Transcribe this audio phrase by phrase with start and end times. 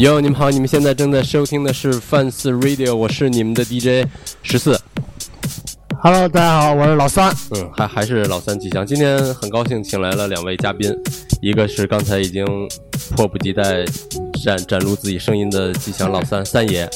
[0.00, 4.08] 哟，你们好，你们现在正在收听的是范四 Radio，我是你们的 DJ
[4.42, 4.80] 十四。
[6.02, 7.30] Hello，大家好，我是老三。
[7.50, 8.86] 嗯，还还是老三吉祥。
[8.86, 10.90] 今天很高兴请来了两位嘉宾，
[11.42, 12.46] 一个是刚才已经
[13.14, 13.84] 迫不及待
[14.42, 16.88] 展展露自己声音的吉祥老三三爷，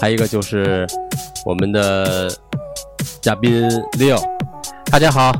[0.00, 0.86] 还有一个就是
[1.44, 2.34] 我们的
[3.20, 3.68] 嘉宾
[3.98, 4.18] Leo。
[4.86, 5.30] 大家好，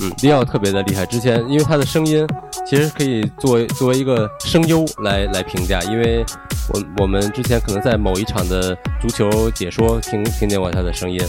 [0.00, 2.24] 嗯，Leo 特别的厉害，之前因为他的声音
[2.66, 6.24] 其实可以作为作为一个声优来来评价，因为
[6.72, 11.20] 我我们之前可能在某一场的足球解说听听见过他的声音。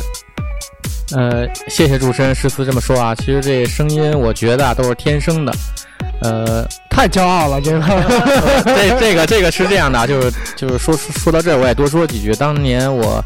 [1.13, 3.13] 呃，谢谢主持人十四这么说啊。
[3.15, 5.51] 其实这声音我觉得啊都是天生的，
[6.21, 7.81] 呃，太骄傲了， 这个
[8.65, 12.33] 这这个这个是这样的啊，就是就是说说到这儿我也多说几句。
[12.35, 13.21] 当年我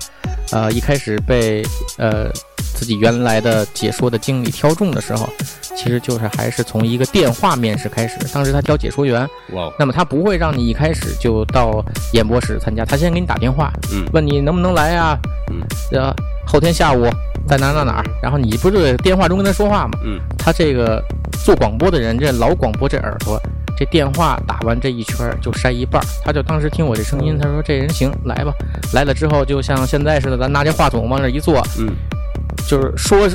[0.52, 1.64] 呃一开始被
[1.98, 2.32] 呃
[2.76, 5.28] 自己原来的解说的经理挑中的时候，
[5.76, 8.18] 其实就是还是从一个电话面试开始。
[8.34, 14.06] 当时他挑解说员，哇，那么他不会让你一开始就到演播室参加，他先给你打电话，嗯。
[14.14, 15.18] 问你能不能来呀、
[15.52, 16.14] 嗯，呃，
[16.46, 17.08] 后天下午
[17.48, 19.98] 在哪哪哪儿，然后你不是电话中跟他说话吗？
[20.04, 21.02] 嗯，他这个
[21.44, 23.42] 做广播的人，这老广播这耳朵，
[23.78, 28.54] 这电话打完这一圈就筛一半，他就当时听我这声音，他说这人行，来吧，
[28.94, 31.90] 来了之后就像现在似的，咱拿这话筒往这一坐，嗯，
[32.68, 33.28] 就是说，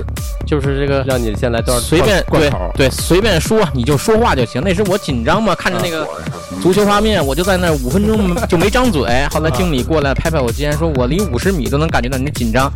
[0.47, 2.51] 就是这个让你先来段随便对。
[2.77, 4.61] 对随便说，你就说话就行。
[4.63, 6.07] 那时我紧张嘛，看着那个
[6.61, 9.03] 足球画面，我就在那五分钟就没张嘴。
[9.31, 12.73] 后来经理过来拍拍我肩，说我离五十米都能感觉到你的紧张。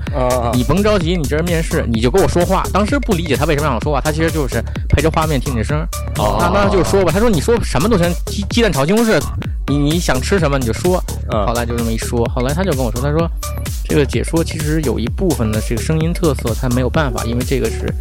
[0.52, 2.64] 你甭着急，你这是面试，你就跟我说话。
[2.72, 5.78] 当时不理解他为什么让我说话，他其实就是陪着画面听你声。
[6.18, 9.20] 哦那那就说吧，他说你说什么都行，鸡鸡蛋炒西红柿，
[9.68, 11.02] 你你想吃什么你就说。
[11.32, 13.28] 嗯后来就这么一说，后来他就跟我说，他说
[13.88, 17.92] 这个解说其实有一部分的这个声音特色，他没有办法，因为这个是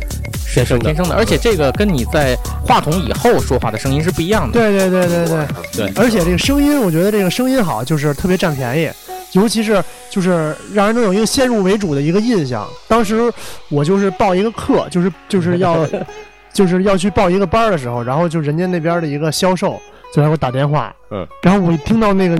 [0.45, 4.59] 是天生的天生的，而且这个跟你在话筒以后说话的声音是不一样的。
[4.59, 8.89] 对对对对对对而且这个声音，我觉得这个声音好，就是特别占便宜，
[9.31, 12.67] 尤其是就是让人能有一个先入为主的一个印象。
[12.89, 13.33] 当时
[13.69, 15.87] 我就是报一个课，就是就是要
[16.53, 19.81] 就是要去报一个班的时候，然后就人家那边的一个销售
[20.13, 22.37] 就来给我打电话，嗯，然后我一听到那个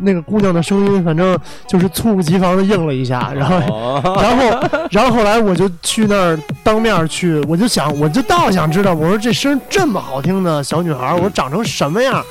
[0.00, 1.38] 那个姑娘的声音，反正
[1.68, 3.56] 就是猝不及防的应了一下，然后。
[3.72, 12.24] 哦， 然后，然后后来我就去那儿当面去，我就想，我就倒想知道，我说这声这么好听的小女孩，我说长成什么样？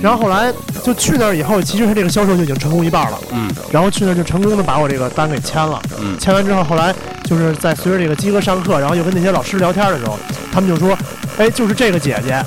[0.00, 0.52] 然后后来
[0.84, 3.50] 就去那儿以后，其实他这个销售就已经成功一半了，嗯。
[3.72, 5.82] 然后去那儿就成功的把我这个单给签了。
[6.00, 6.16] 嗯。
[6.18, 6.94] 签完之后，后来
[7.24, 10.16] 就是在随着这个鸡哥上课，然后又跟那些老师聊天的时候，
[10.52, 10.96] 他们就说，
[11.38, 12.40] 哎，就是这个姐姐，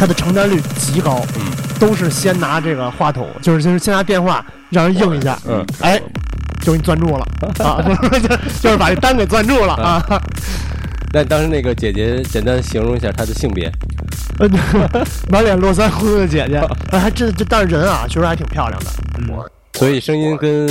[0.00, 1.42] 她的成单率极高，嗯
[1.78, 6.00] 都是先拿这个话筒，就是就是先拿电话让人应一下，嗯，哎，
[6.62, 7.26] 就给你攥住了
[7.62, 8.28] 啊，就
[8.62, 10.02] 就是把这单给攥住了啊。
[11.12, 13.70] 那当时那个姐姐简单形容一下她的性别。
[15.28, 16.62] 满脸络腮胡子的姐姐，
[16.92, 18.86] 哎，还真这，但是人啊，确实还挺漂亮的。
[19.18, 19.28] 嗯
[19.74, 20.66] 所以声音跟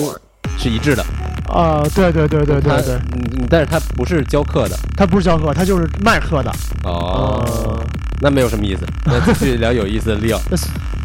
[0.57, 1.03] 是一致的。
[1.47, 4.75] 啊，对对对对对他对，嗯，嗯但是他不是教课的。
[4.97, 6.51] 他不是教课，他就是卖课的。
[6.83, 7.79] 哦，呃
[8.21, 8.81] 那没有什么意思。
[9.05, 10.39] 那继续聊有意思的 Leo。
[10.49, 10.57] 那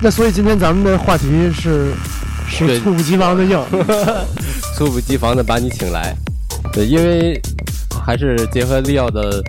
[0.02, 1.92] 那所以今天咱们的话题是
[2.48, 3.58] 是猝不及防的硬。
[4.76, 6.14] 猝不及防的 把你请来。
[6.72, 7.40] 对，因为
[8.04, 9.42] 还是结合利奥的，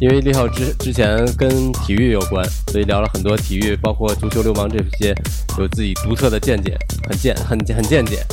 [0.00, 5.14] 因为利奥之之前跟体育有关，所以聊了很多体育，包括足球流氓这些，
[5.58, 6.76] 有自己独特的见解，
[7.08, 8.24] 很见很很见解。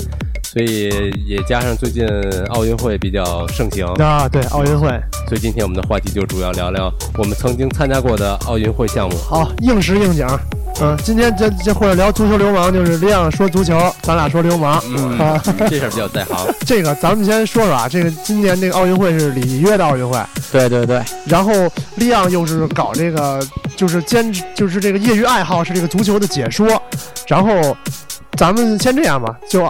[0.52, 2.04] 所以也加上最近
[2.50, 4.90] 奥运会比较盛行，啊，对，奥运会
[5.28, 9.16] 所以今天我们的话题就主要聊聊我们曾经参加过的奥运会项目。
[9.16, 10.26] 好，应时应景。
[10.82, 14.82] 嗯，今天这这或者聊足球流氓，就是亮说足球，咱俩说流氓。
[14.88, 15.40] 嗯啊，
[15.70, 16.36] 这事儿比较在行。
[16.66, 20.20] 这个咱们先说说啊，这个今年这个奥运会是里约的奥运会，
[20.52, 21.52] 对对对，然后
[21.98, 23.40] 利昂又是搞这个，
[23.76, 26.82] 就是兼职，就是这个业余爱好是这个足球的解说。
[27.28, 27.78] 然后
[28.38, 29.70] 咱们先这样吧，就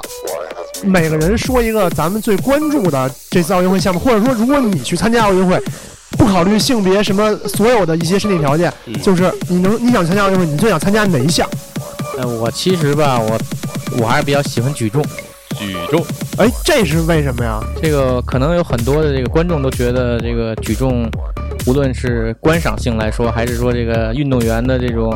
[0.84, 5.62] 每个人说一个咱们最关注的这次奥运会项目，或者说如果你去参加奥运会，
[6.18, 11.48] 不考虑性别什么所有的一些身体条件，嗯就是你能你想参加奥运会，你最想参加哪一项？
[12.18, 13.40] 呃，我其实吧，我
[14.00, 15.04] 我还是比较喜欢举重。
[15.58, 16.02] 举重，
[16.38, 17.60] 哎，这是为什么呀？
[17.82, 21.10] 这个可能有很多的这个观众都觉得这个举重，
[21.68, 25.14] 无论是观赏性来说，还是说这个运动员的这种，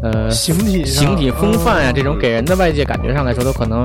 [0.00, 3.84] 呃，形体形体风范呀、嗯这种给人的外界感觉上来说，都可能，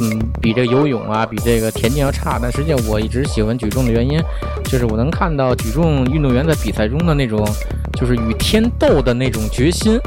[0.00, 2.38] 嗯，比这游泳啊，比这个田径要差。
[2.40, 4.18] 但实际上，我一直喜欢举重的原因，
[4.64, 7.46] 就是我能看到举重运动员在比赛中的那种，
[7.94, 9.98] 就是与天斗的那种决心。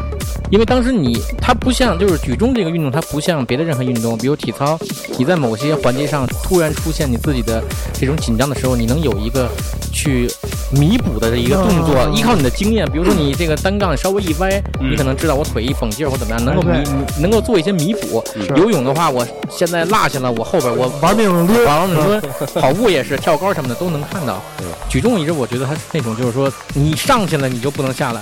[0.52, 4.78] 因为当时你，它不像就是举重这个运动，它不像别的任何运动，比如体操，
[5.18, 7.64] 你在某些环节上突然出现你自己的
[7.94, 9.50] 这种紧张的时候，你能有一个
[9.92, 10.28] 去
[10.72, 14.50] 弥补的这一个动作，嗯依靠你的经验，比如说你这个单杠稍微一歪，
[14.80, 18.24] 嗯你可能知道我腿一绷劲儿或怎么样，能够哎弥能够做一些弥补。
[18.56, 24.42] 游泳的话，我现在落下了，我后边我玩命溜，完了，你说跑步也是，跳高什么的都能看到。
[24.90, 28.22] 举重一直我觉得它是那种，就是说你上去了你就不能下来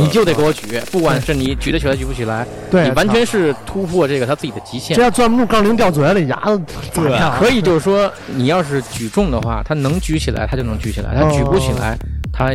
[0.00, 5.02] 你就得给我举，不管是你举得起来举不起来，对，你完全是突破这个他自己的极限这。
[5.02, 6.60] 要钻不住杠铃掉嘴里，牙子
[6.92, 7.38] 咋样？
[7.38, 11.96] 可以就是说，你要是举重的话，他能举起来，他就能举起来；他举不起来，
[12.32, 12.50] 他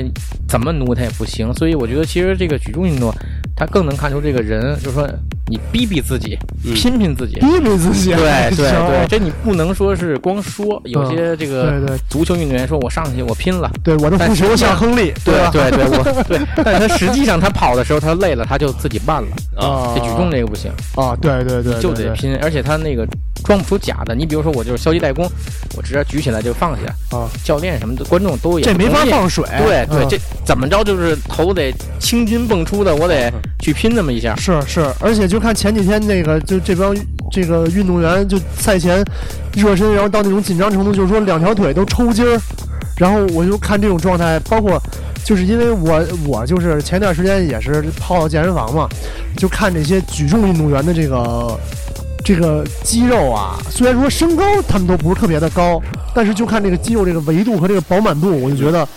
[0.48, 1.54] 怎么努他也不行。
[1.54, 3.14] 所以我觉得，其实这个举重运动，
[3.56, 5.08] 他更能看出这个人，就是说
[5.48, 7.36] 你逼逼自己，嗯拼拼自己。
[7.36, 15.50] 逼逼自己， 对对对，这你不能说是光说，有些这个对对足球运动员说我上去我拼了，对，我的足球像亨利，对吧？
[15.52, 19.28] 对对，我对，但是他实际上他跑的时候他累了，他就自己慢了。
[19.56, 23.08] 啊，这举重这个不行，啊，对对对，就得拼，而且他那个
[23.44, 24.16] 装不出假的。
[24.16, 25.30] 你比如说我就是消极怠工，
[25.78, 34.36] 我直接举起来就放下，啊，教练什么的观众都也这没法放水，对对，嗯这怎么着就是头得青筋蹦出的，我得去拼那么一下。
[34.36, 36.96] 是是，而且就就看前几天那个，就这帮
[37.30, 39.04] 这个运动员就赛前
[39.54, 42.40] 热身，然后到那种紧张程度，就是说两条腿都抽筋儿，
[42.96, 44.82] 然后我就看这种状态，包括
[45.26, 48.88] 就是因为我我就是前段时间也是泡到健身房嘛，
[49.36, 51.60] 就看这些举重运动员的这个
[52.24, 55.82] 这个肌肉啊，虽然说身高他们都不是特别的高，
[56.14, 58.88] 但是就看这个肌肉这个维度和这个饱满度，我就觉得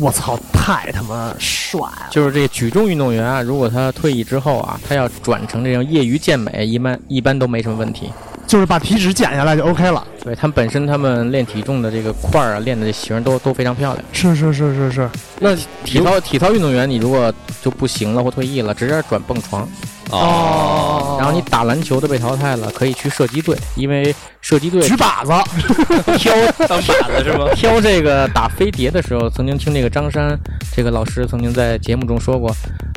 [0.00, 2.08] 我操，太他妈帅了。
[2.10, 8.10] 就是这举重运动员啊，如果他退役之后啊，他要转成这种业余健美，一般一般都没什么问题。
[8.46, 10.04] 就是把体脂减下来就 OK 了。
[10.24, 14.04] 对他们本身他们练体重的这个块儿啊，练的这型儿都都非常漂亮。
[14.12, 15.54] 是是是是是，那
[15.84, 17.32] 体操体操运动员，你如果
[17.62, 19.68] 就不行了或退役了，直接转蹦床。
[20.10, 25.32] 哦，然后你打篮球的被淘汰了，可以去射击队，因为射击队举靶子，
[26.18, 26.34] 挑
[26.66, 27.46] 当靶子是吗？
[27.54, 30.38] 挑这个打飞碟的时候，曾经听这个张山
[30.74, 32.50] 这个老师曾经在节目中说过，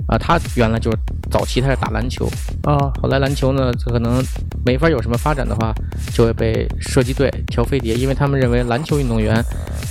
[0.07, 0.98] 啊、他原来就是
[1.31, 2.25] 早期他是打篮球，
[2.63, 4.24] 啊，后来篮球呢，这可能
[4.65, 5.74] 没法有什么发展的话，
[6.13, 9.44] 就会被射击队挑飞碟，因为他们认为篮球运动员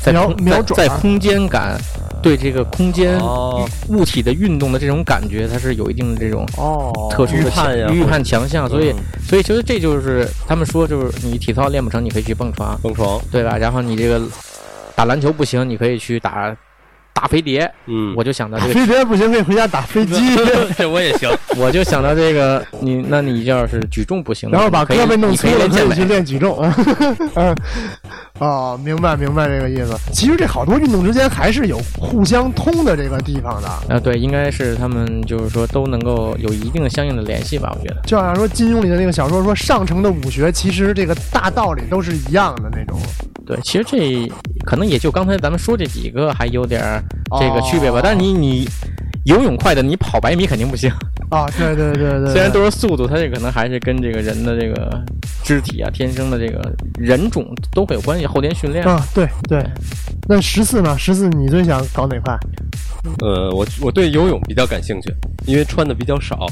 [0.02, 1.78] 在瞄空瞄准在空间感。
[2.22, 3.68] 对这个空间哦。
[3.88, 7.08] 物体的运动的这种感觉，它是有一定的这种哦。
[7.10, 8.96] 特殊的预判预判强项，所以嗯
[9.28, 13.58] 所以其实这就是他们说，就是你体操练不成，你可以去蹦床，蹦床，对吧？
[13.58, 14.20] 然后你这个
[14.94, 16.56] 打篮球不行，你可以去打
[17.22, 17.72] 打飞碟。
[17.86, 20.14] 嗯，我就想到这个，飞碟不行，可以回家打飞机，
[20.76, 26.58] 这我也行，我就想到这个，你那你要是举重不行，然后把胳膊弄你粗了，可以去练举重。
[27.36, 27.54] 嗯，
[28.40, 29.96] 哦，明白明白这个意思。
[30.12, 33.68] 其实这好多运动之间还是有互相通的这个地方的。
[33.68, 38.00] 啊，对，应该是他们就是说都能够有一定相应的联系吧，我觉得。
[38.04, 42.98] 就好像说金庸里的那个小说说，上乘的武学其实这个大道理都是一样的那种。
[43.44, 44.30] 对，其实这
[44.64, 47.02] 可能也就刚才咱们说这几个还有点儿
[47.38, 48.68] 这个区别吧，哦但是你你
[49.24, 50.90] 游泳快的，你跑百米肯定不行。
[51.30, 55.02] 啊，对对对对， 虽然都是速度，它这可能还是跟这个人的这个
[55.42, 56.60] 肢体啊、天生的这个
[56.98, 58.84] 人种都会有关系，后天训练。
[58.84, 59.64] 啊，对对。
[60.28, 60.96] 那十四呢？
[60.98, 62.38] 十四你最想搞哪块？
[63.20, 65.12] 呃，我我对游泳比较感兴趣，
[65.46, 66.46] 因为穿的比较少。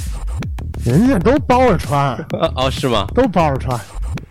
[0.85, 3.07] 人家都包着穿，啊 哦，是吗？
[3.15, 3.79] 都包着穿。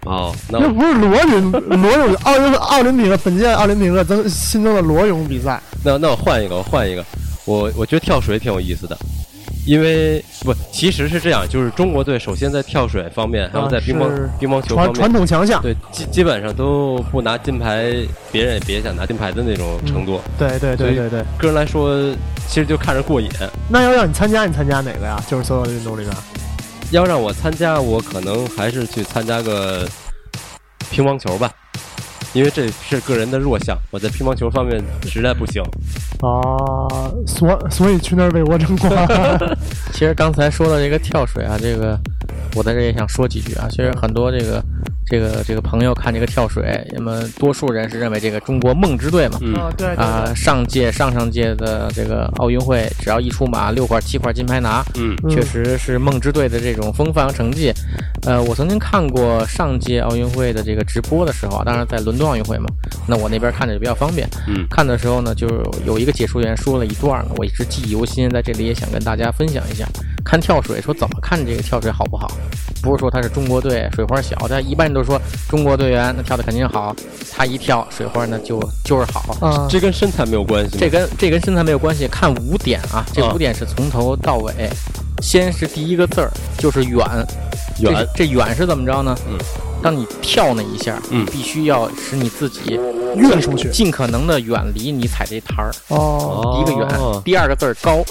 [0.06, 5.62] 哦，那那不是裸泳，裸泳奥运奥林匹克本届奥林匹克增新增的裸泳比赛。
[5.84, 7.06] 那那我换一个，我换一个，
[7.46, 8.98] 我我觉得跳水挺有意思的，
[9.65, 15.62] 因为不，其实是这样，就是中国队首先在跳水方面，还有在乒乓、啊乒乓球传方面，传统强项。
[15.62, 17.94] 对基基本上都不拿金牌，
[18.32, 20.20] 别人也别想拿金牌的那种程度。
[20.38, 21.24] 对对对对对。
[21.38, 21.96] 个人来说，
[22.48, 23.29] 其实就看着过瘾。
[23.70, 25.22] 那要让你参加，你参加哪个呀？
[25.27, 26.15] 就是所有的运动里边。
[26.91, 29.88] 要让我参加，我可能还是去参加个
[30.89, 31.51] 乒乓球吧，
[32.34, 35.62] 因为这是个人的弱项，我在乒乓球方面实在不行。
[36.22, 38.91] 啊，所所以去那儿为国争光。
[39.93, 41.98] 其实刚才说的这个跳水啊，这个
[42.55, 43.67] 我在这也想说几句啊。
[43.69, 44.62] 其实很多这个
[45.10, 49.39] 这个这个朋友看这个跳水，那么多数人是认为这个中国梦之队嘛。
[49.42, 57.74] 嗯，啊，对对啊、上届、上上届的这个奥运会，只要一出马，六块、七块金牌拿，嗯嗯确实是梦之队的这种风范和成绩。
[58.24, 62.68] 呃，我曾经看过上届奥运会的这个直播的时候啊，当然在伦敦奥运会嘛，
[63.08, 64.28] 那我那边看着就比较方便。
[64.48, 65.48] 嗯看的时候呢，就
[65.86, 69.88] 有一个解说员说了一段呢，我一直记忆犹新，在这里也想跟大家分享一下。
[70.29, 72.29] 看跳水，说怎么看这个跳水好不好？
[72.83, 75.19] 不是说他是中国队水花小，但一般人都说
[75.50, 76.95] 中国队员那跳的肯定好，
[77.31, 79.36] 他一跳水花那就就是好。
[79.41, 80.77] 啊，这跟身材没有关系？
[80.77, 84.69] 这跟这跟身材没有关系，看五点啊，这啊五点是从头到尾，
[85.19, 87.03] 先是第一个字儿就是远，
[87.79, 89.17] 远这这远是怎么着呢？
[89.27, 89.36] 嗯，
[89.81, 92.79] 当你跳那一下，嗯必须要使你自己
[93.15, 95.71] 跃出去尽可能的远离你踩这台儿。
[95.88, 98.05] 哦，第一个远，哦第二个字儿高。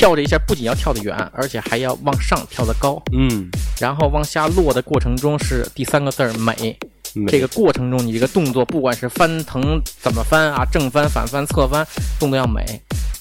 [0.00, 6.78] 跳这一下不仅要跳得远，而且还要往上跳得高，嗯，然然后往下落的过程中是第三个字儿美。
[7.26, 11.84] 这个过程中，你这个动作不管是翻腾怎么翻啊，正翻、反翻、侧翻，
[12.20, 12.64] 动作要美。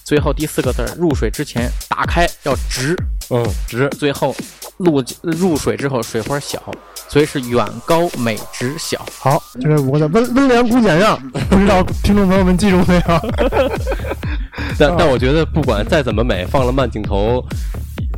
[0.04, 2.96] 最后第四个字儿，入水之前打开要直，
[3.32, 4.36] 嗯直最后
[4.78, 6.62] 入入水之后水花小，
[7.08, 9.04] 所以是远高美直小。
[9.18, 11.20] 好，就这五个字，温温良恭俭让，
[11.50, 13.02] 不知道听众朋友们记住没有？
[14.78, 17.44] 但但我觉得不管再怎么美，放了慢镜头，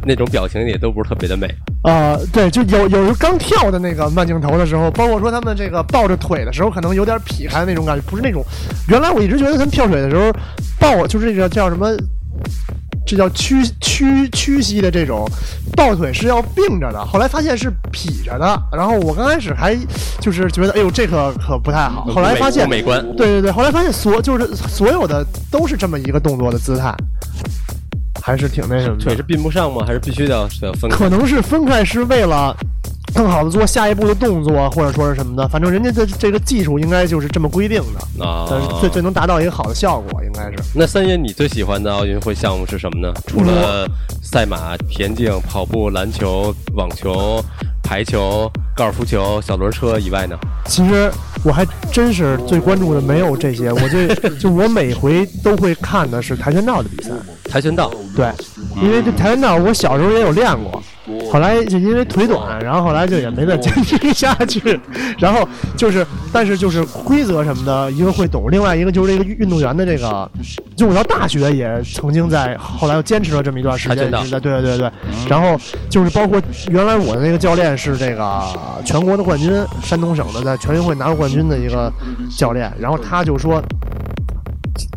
[0.06, 1.48] 那种表情也都不是特别的美。
[1.84, 8.44] 啊、对，就有有时候刚跳的那个慢镜头的时候，包括说他们这个抱着腿的时候，可能有点劈开那种感觉，不是那种。
[8.88, 10.32] 原来我一直觉得他们跳水的时候
[10.80, 11.90] 抱，就是这个叫什么，
[13.06, 15.30] 这叫屈屈屈膝的这种
[15.76, 18.64] 抱腿是要并着的，后来发现是劈着的。
[18.72, 19.76] 然后我刚开始还
[20.20, 22.06] 就是觉得，哎呦，这可可不太好。
[22.06, 26.96] 后来发现美观，对对对，后来发现所就是所有的都是这么一个动作的姿态，
[28.22, 29.04] 还是挺那什么的。
[29.04, 29.84] 腿是并不上吗？
[29.86, 30.98] 还是必须得要要分开？
[30.98, 32.56] 可能是分开是为了
[33.14, 35.48] 更好的做下一步的动作，或者说是什么的。
[35.48, 40.58] 反正人家的这个技术应该就是这么规定的，啊，但是最最能达到一个好的效果，应该是。
[40.74, 43.14] 那三爷，你最喜欢的奥运会项目是什么呢？
[43.28, 43.88] 除了
[44.22, 47.44] 赛马、田径、跑步、篮球、网球、
[47.84, 50.38] 排球、高尔夫球、小轮车以外呢？
[50.66, 51.12] 其实
[51.44, 54.08] 我还真是最关注的没有这些，我最
[54.40, 57.12] 就我每回都会看的是跆拳道的比赛。
[57.50, 58.32] 跆拳道，对，
[58.82, 60.82] 因为这跆拳道我小时候也有练过，
[61.32, 64.78] 后来就因为腿短，然后后来就也没再坚持下去。
[65.18, 65.48] 然后
[65.78, 70.30] 就是，但是就是规则什么的，一个会懂，另外一个就是这个运动员的这个，
[70.76, 74.92] 就我到大学也曾经在，后来又坚持了这么一段时间，对对对对。
[75.30, 75.58] 然后
[75.90, 78.44] 就是包括原来我的那个教练是这个
[78.84, 79.50] 全国的冠军，
[79.82, 81.90] 山东省的在全运会拿过冠军的一个
[82.38, 83.64] 教练，然后他就说。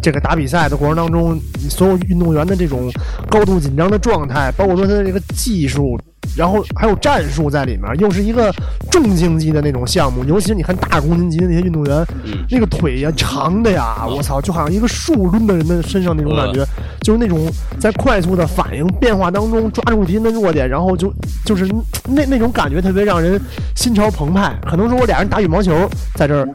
[0.00, 1.38] 这个打比赛的过程当中，
[1.68, 2.90] 所有运动员的这种
[3.28, 5.98] 高度紧张的状态，包括说他的这个技术，
[6.36, 8.52] 然后还有战术在里面，又是一个
[8.90, 12.44] 重竞技的那种项目，尤其是你看大公斤级的那些运动员，嗯。
[12.50, 16.64] 那个腿呀长的呀，我操，就好像一个树抡在人的身上那种感觉，
[17.00, 17.50] 就是那种
[17.80, 21.12] 在快速的反应变化当中抓住敌人的弱点，然后就
[21.44, 21.66] 就是
[22.08, 23.40] 那那种感觉特别让人
[23.74, 24.54] 心潮澎湃。
[24.64, 26.48] 可能说我俩人打羽毛球在这儿，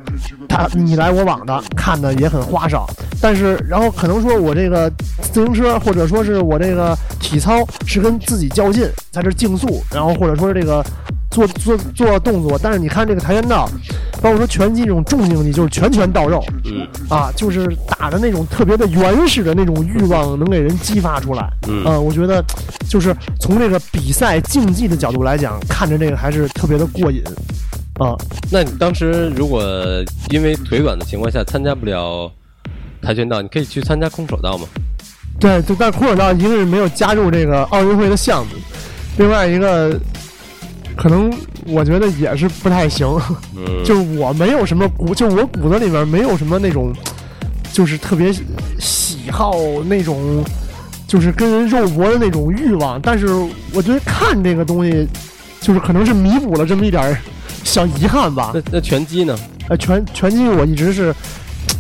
[0.47, 2.87] 他你来我往的看的也很花哨，
[3.21, 4.89] 但是然后可能说我这个
[5.21, 10.83] 自行车或者说是我这个体操是跟自己较劲，在这儿竞速，然后或者说是这个
[11.29, 13.69] 做做做动作，但是你看这个跆拳道，
[14.21, 17.67] 包括说拳击这种重竞技，就是拳拳到肉，嗯啊，就是
[17.99, 21.47] 打的那种特别的原始的那种欲望，能给人激发出来。
[21.67, 22.43] 嗯呃，我觉得
[22.89, 27.21] 就是从这个比赛竞技的角度来讲，看着这个还是特别的过瘾。
[27.99, 28.15] 啊，
[28.49, 29.61] 那你当时如果
[30.29, 32.31] 因为腿短的情况下参加不了
[33.01, 34.65] 跆拳道，你可以去参加空手道吗？
[35.37, 38.53] 对，就但空手道一个是没有加入这个奥运会的项目，
[39.19, 39.99] 另外一个
[40.95, 41.31] 可能
[41.65, 43.05] 我觉得也是不太行。
[43.55, 46.91] 嗯， 就是我没有什么骨，就我骨子里面没有什么那种，
[47.71, 48.33] 就是特别
[48.79, 50.43] 喜好那种，
[51.05, 52.99] 就是跟人肉搏的那种欲望。
[53.01, 53.27] 但是
[53.73, 55.05] 我觉得看这个东西，
[55.59, 57.15] 就是可能是弥补了这么一点
[57.63, 58.61] 小遗憾吧那。
[58.71, 59.37] 那拳击呢？
[59.67, 61.13] 呃，拳拳击我一直是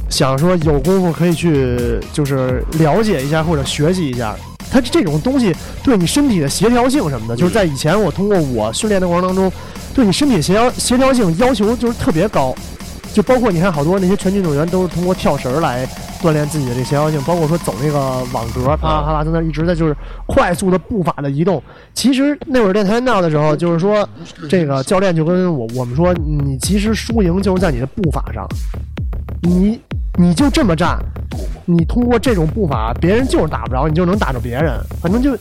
[0.09, 4.35] 想说有功夫可以去，就是了解一下或者学习一下。
[4.71, 9.51] 它这种东西对你身体的协调性什么的，就是在以前我通过我训练的过程当中，
[9.93, 12.55] 对你身体协调协调性要求就是特别高。
[13.11, 15.83] 就包括你看好多那些拳击运动员都是通过跳绳来
[16.21, 17.99] 锻炼自己的这协调性，包括说走那个
[18.31, 19.97] 网格，啪啦啪啦在那一直在就是
[20.27, 21.61] 快速的步伐的移动。
[21.95, 24.07] 其实那会儿练跆拳道的时候，就是说
[24.47, 28.47] 这个教练就跟我我们说，你其实输赢就是在你的步伐上，
[29.41, 29.79] 你
[30.17, 30.99] 你就这么站，
[31.65, 35.37] 你通过这种步伐，别人就是打不着，你就能打着别人，反正就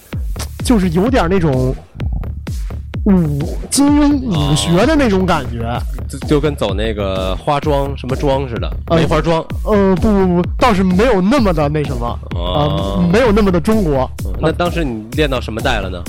[0.65, 1.75] 就是有点那种
[3.05, 3.39] 武
[3.71, 5.79] 金庸武学的那种感觉。
[6.09, 9.45] 就就跟走那个花妆什么妆似的，呃梅花桩。
[9.65, 14.11] 呃，不不不，倒是没有那么的那什么啊、哦没有那么的中国。
[14.41, 16.03] 那当时你练到什么代了呢？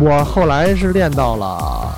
[0.00, 1.92] 我后来是练到了，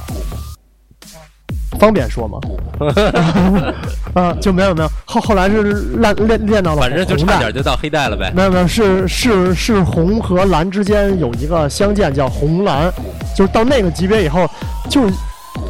[1.82, 2.38] 方便说吗？
[4.14, 5.64] 啊，就没有没有，后后来是
[5.96, 8.32] 练练练到了反正就差点就到黑带了呗。
[8.36, 12.88] 没有没有，是是是红和蓝之间有一个相间叫红蓝，
[13.36, 14.48] 就是到那个级别以后，
[14.88, 15.12] 就是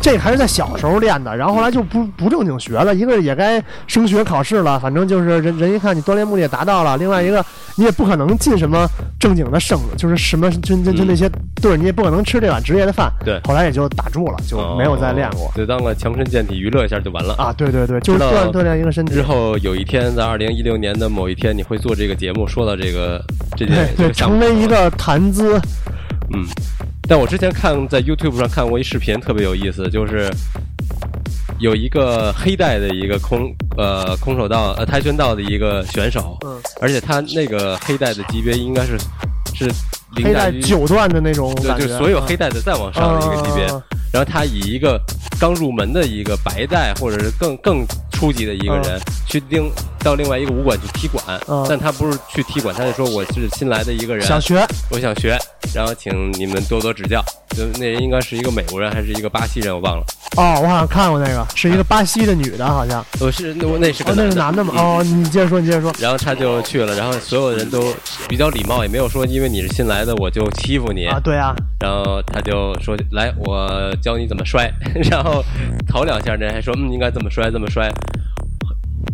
[0.01, 2.95] 这还是在小时候练的，然后后来就不不正经学了。
[2.95, 7.45] 一个也该升学考试了，反正就是人人一看你锻炼目的也达到了，另外一个
[7.77, 8.87] 你也不可能进什么
[9.19, 13.11] 正经的省，就是什么就就就那些队儿，你也不可能吃这碗职业的饭。
[13.25, 15.51] 对后来也就打住了，就没有再练过。
[15.55, 17.35] 就当个强身健体娱乐一下就完了。
[17.35, 19.15] 啊，对对对，就是锻锻炼一个身体。
[19.15, 23.23] 之后有一天，在二零一六年的某一天，你会做这个节目，说到这个
[23.57, 25.61] 这件对成为一个谈资。
[26.35, 26.47] 嗯，
[27.13, 30.31] 但我之前看在 YouTube 上看过一视频，特别有意思，就是
[31.59, 38.97] 有一个黑带的一个空呃空手道呃跆拳道的一个选手，嗯，而且他那个黑带的级别应该是
[39.53, 39.67] 是
[40.17, 43.67] 凌黑带九段的那种对，就所有黑带的再往上的一个级别。
[44.13, 45.01] 啊然后他以一个
[45.41, 55.39] 刚入门的一个白带，或者是更更初级的一个人，去另到另外一个武馆去踢馆，嗯但他不是去踢馆，他就说我是新来的一个人，想学我想学，
[55.75, 57.25] 然后请你们多多指教。
[57.57, 60.05] 就那人应该是一个美国人还是一个巴西人，我忘了。
[60.37, 63.05] 哦，我好像看过那个，是一个巴西的女的，好像。
[63.21, 64.73] 我是那我那是个哦，那是男男的吗？
[64.77, 65.93] 嗯哦，你接着说，你接着说。
[66.01, 67.93] 然后他就去了，然后所有人都
[68.29, 71.05] 比较礼貌，也没有说因为你是新来的我就欺负你。
[71.05, 74.73] 啊，对啊，然后他就说：“来，我教你怎么摔。
[75.11, 75.45] ”然后
[75.87, 77.91] 头两下，那人还说：“嗯，应该这么摔，这么摔。”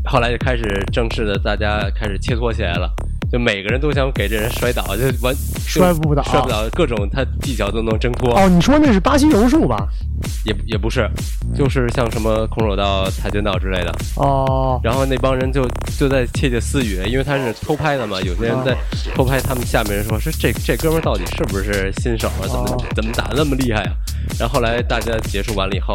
[0.07, 2.89] 后来就开始正式的，大家开始切磋起来了。
[3.31, 5.35] 就每个人都想给这人摔倒，就完
[5.67, 8.35] 摔不倒摔不倒，各种他技巧都能挣脱。
[8.35, 9.87] 哦，你说那是巴西柔术吧？
[10.45, 11.09] 也也不是，
[11.57, 13.95] 就是像什么空手道、跆拳道之类的。
[14.17, 18.77] 哦，然后那帮人就就在窃窃私语，因为他是偷拍的嘛，有些人在
[19.15, 22.43] 偷拍，他们下面人说说这这哥们到底是不是新手啊？
[22.43, 23.93] 怎么、哦怎么打得那么厉害啊？
[24.39, 25.95] 然后后来大家结束完了以后，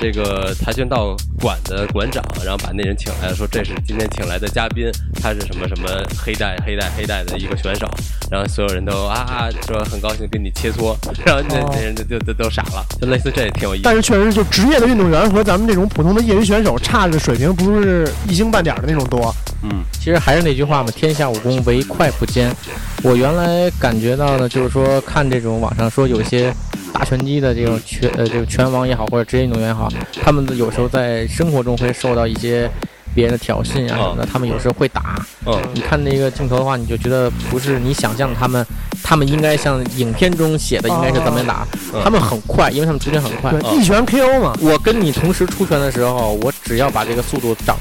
[0.00, 7.88] 这个跆拳道馆的馆长，然后把那人请来了，说这是今天请来的嘉宾，他是什么什么黑带黑带黑带的一个选手，
[8.30, 13.84] 然后所有人都啊说很高兴跟你切磋， 然后那哦那人就就都都傻了，就类似这也挺有意思。
[13.84, 19.34] 但是确实就职业的运动员和咱们这种普通的业余选手差的水平不是一星半点儿的那种多。
[19.62, 22.54] 嗯其实还是那句话嘛，天下武功唯快不坚。
[23.02, 26.52] 我原来感觉到呢，就是说看这种网上说有一些
[26.92, 29.88] 打拳击的这种拳呃这个拳王也好，或者职业运动员也好，
[30.22, 32.70] 他们有时候在生活中会受到一些
[33.14, 35.24] 别人的挑衅啊什么的，他们有时候会打。
[35.46, 38.66] 嗯你看那个镜头的话，你就觉得不是你想象的他们，
[39.02, 43.52] 他们应该像影片中写的应该是怎么样打，嗯他们很快，因为他们出拳很快。
[43.72, 44.56] 一拳 KO 嘛。
[44.60, 47.76] 我跟你同时出拳的时候，我只要把这个速度掌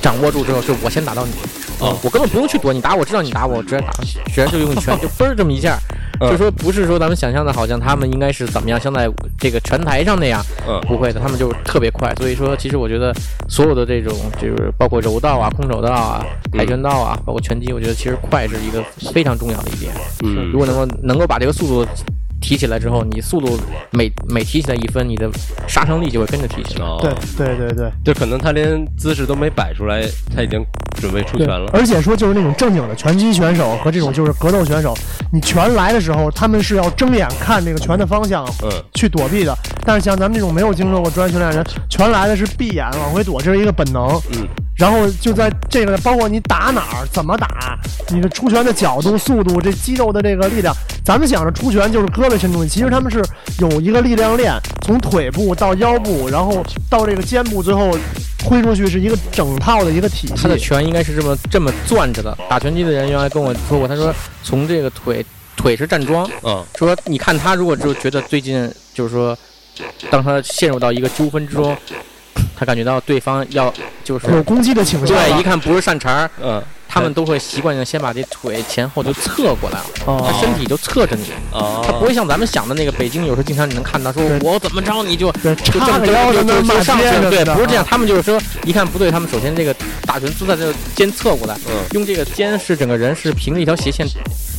[0.00, 1.32] 掌握住之后，是我先打到你，
[1.80, 1.98] 哦。
[2.02, 3.90] 我根本不用去躲，你打我知道你打我，我直接打。
[4.26, 12.14] 直接就用拳，就嘣儿这么一下，嗯就说不是说咱们想象的，好像他们应该是怎么样，像在这个拳台上那样，嗯不会的，他们就是特别快。
[12.16, 13.14] 所以说，其实我觉得
[13.48, 19.92] 所有的这种就是包括柔道啊、空手道啊、跆拳道啊，包括拳击，我觉得其实快是一个非常重要的一点。
[20.24, 21.86] 嗯如果能够能够把这个速度
[22.40, 23.58] 提起来之后，你速度
[23.90, 25.28] 每每提起来一分，你的
[25.66, 26.84] 杀伤力就会跟着提起来。
[26.84, 30.02] 哦对对对对就可能他连姿势都没摆出来，
[30.34, 30.64] 他已经
[31.00, 31.70] 准备出拳了。
[31.72, 34.94] 而且说就是那种正经的拳击选手和这种就是格斗选手，
[35.32, 39.56] 你拳来的时候，他们是要睁眼看这个拳的方向嗯去躲避的。
[39.84, 44.08] 但是像咱们这种没有经受过专业训练的人，拳来的是闭眼往回躲，这是一个本能。
[44.32, 44.46] 嗯，
[44.76, 47.78] 然后就在这个，包括你打哪儿、怎么打，
[48.10, 50.74] 你的出拳的角度、速度，这肌肉的这个力量，
[51.04, 53.24] 咱们想着出拳就是胳膊伸出去，其实他们是
[53.58, 57.96] 有一个力量链，从腿部到腰部，然后到这个肩部，最后
[58.44, 60.34] 挥出去是一个整套的一个体系。
[60.36, 62.36] 他的拳应该是这么这么攥着的。
[62.48, 65.24] 打拳击的人原来跟我说过，他说从这个腿
[65.56, 69.36] 腿是站桩，嗯说你看他如果就觉得最近就是说，
[70.10, 71.76] 当他陷入到一个纠纷之中，
[72.56, 73.72] 他感觉到对方要
[74.04, 75.08] 就是有攻击的倾向。
[75.08, 89.74] 对，一看不是善茬儿，嗯他们都会习惯性先把这腿前后就侧过来了，他哦，身体就侧着你，哦，他不会像咱们想的那个北京有时候经常你能看到说我怎么着你就，就叉个腰在那儿骂上对，不是这样，他们就是说一看不对，他们首先这个
[90.06, 91.84] 打拳姿态就肩侧过来，嗯。
[91.92, 94.06] 用这个肩是整个人是平着一条斜线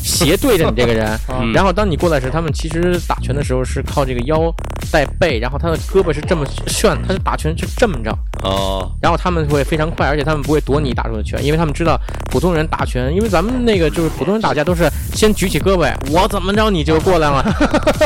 [0.03, 1.51] 斜对着你这个人， 嗯。
[1.53, 4.53] 然后当你过来时，他们其实打拳的时候是靠这个腰
[4.91, 8.91] 带背，然后他的胳膊是这么旋，他的打拳是这么着，哦。
[9.02, 11.99] 然后他们会非常快，而且他们不会躲你打出的拳，因为他们知道
[12.30, 17.43] 普通人打拳，因为咱们那个就是普通人打架都是先举起胳膊，我怎么着你就过来了，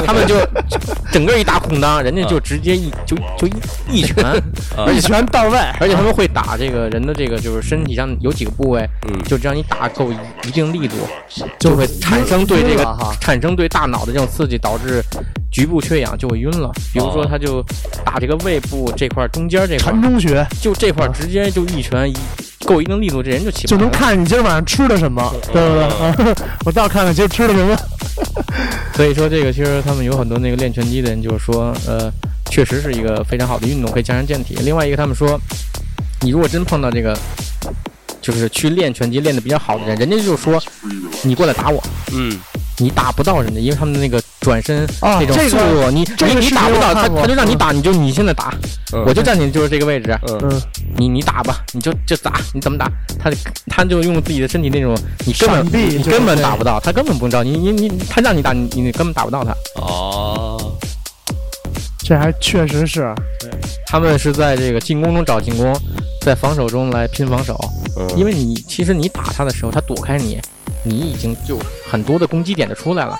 [0.06, 0.36] 他们就
[1.12, 4.24] 整个一打空当，人家就直接一就就一一拳，
[4.78, 5.58] 啊一拳到位。
[5.80, 9.24] 而且他们会打这个人的这个就是身体上有几个部位，嗯。
[9.24, 10.96] 就只要你打够一一定力度，
[11.30, 12.86] 就就会产生对这个
[13.20, 15.02] 产生对大脑的这种刺激，导致
[15.54, 16.70] 局部缺氧就会晕了。
[16.92, 17.64] 比如说哦他就
[18.04, 22.18] 打这个胃部这块中间这块禅儿，中穴就这块儿直接就一拳一
[22.66, 23.92] 够一定力度，这人就起不就能。
[23.92, 25.84] 看你今儿晚上吃的什么，对不对？
[25.84, 26.36] 啊
[26.66, 27.78] 我倒看看今儿吃的什么。
[28.96, 32.12] 所以说这个其实他们有很多那个练拳击的人就是说，呃，
[32.50, 34.56] 确实是一个非常好的运动，可以强身健体。
[34.62, 35.40] 另外一个，他们说，
[36.22, 37.18] 你如果真碰到这个，
[38.22, 40.62] 就是去练拳击练得比较好的人，人家就说
[41.24, 42.40] 你过来打我，嗯，
[42.80, 48.54] 你打不到人家，因为他们的那个转身啊那种速度，你你这个你打不到他，他就让你打，你就你现在打，
[48.94, 49.04] 嗯。
[49.06, 50.40] 我就站你就是这个位置，嗯。
[50.44, 50.62] 嗯，
[50.98, 52.92] 你你打吧，你就就打，你怎么打？
[53.20, 53.32] 他
[53.68, 55.66] 他就用自己的身体那种，你根本
[55.98, 59.54] 你根本打不到，他根本不知道你你你他让你打，你你根本打不到他。
[59.76, 60.76] 哦，
[62.00, 63.14] 这还确实是，
[63.86, 65.74] 他们是在这个进攻中找进攻，
[66.22, 67.58] 在防守中来拼防守。
[67.98, 68.18] 嗯。
[68.18, 70.40] 因为你其实你打他的时候，他躲开你，
[70.84, 73.20] 你已经就很多的攻击点就出来了。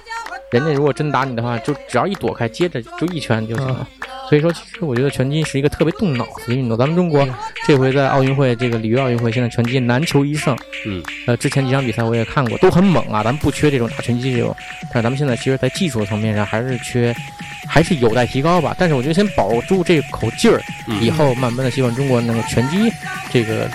[0.52, 3.88] 人家如果真打你的话，就只要一躲开，接着就一拳就行了。
[4.30, 6.78] 所以说，其实我觉得拳击是一个特别动脑子的运动。
[6.78, 7.28] 咱们中国
[7.66, 10.56] 这回在奥运会这个里约奥运会，现在拳击难求一胜。
[10.86, 17.16] 嗯，呃，之前几场比赛我也看过，都很猛啊，咱们不缺这种打拳击这种，但是咱们现在其实，在技术层面上还是缺，
[17.68, 18.76] 还是有待提高吧。
[18.78, 22.92] 但是我觉得先保住这口劲儿，嗯以后慢慢的希望中国能够拳击
[23.32, 23.68] 这个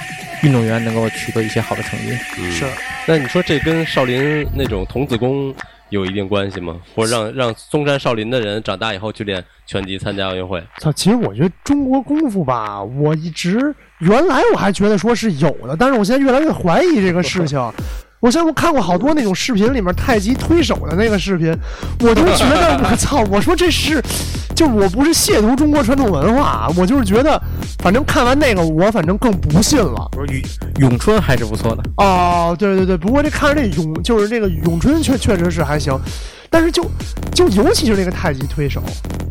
[0.43, 2.17] 运动员能够取得一些好的成绩。
[2.39, 2.65] 嗯是。
[3.07, 5.55] 那你说这跟少林那种童子功
[5.89, 6.79] 有一定关系吗？
[6.95, 10.63] 或者让让嵩山少林的人长大以后去练拳击，参加奥运会？
[10.79, 17.59] 操，其实我觉得中国功夫吧，我一直原来我还觉得说是有的，但是我现在越来越怀疑这个事情。
[18.21, 21.55] 我现在我看过好多那种视频里面太极推手的那个视频，
[22.01, 23.23] 我都觉得 我操！
[23.31, 24.03] 我说这是，
[24.57, 27.41] 就我不是亵渎中国传统文化，我就是觉得，
[27.79, 30.09] 反正看完那个我反正更不信了。
[30.11, 30.33] 不是
[30.81, 35.97] 咏咏春还是不错的，哦，对对对，不过这看着这咏就是这个咏春确确实是还行，
[36.51, 36.85] 但是就
[37.35, 38.83] 就尤其是那个太极推手，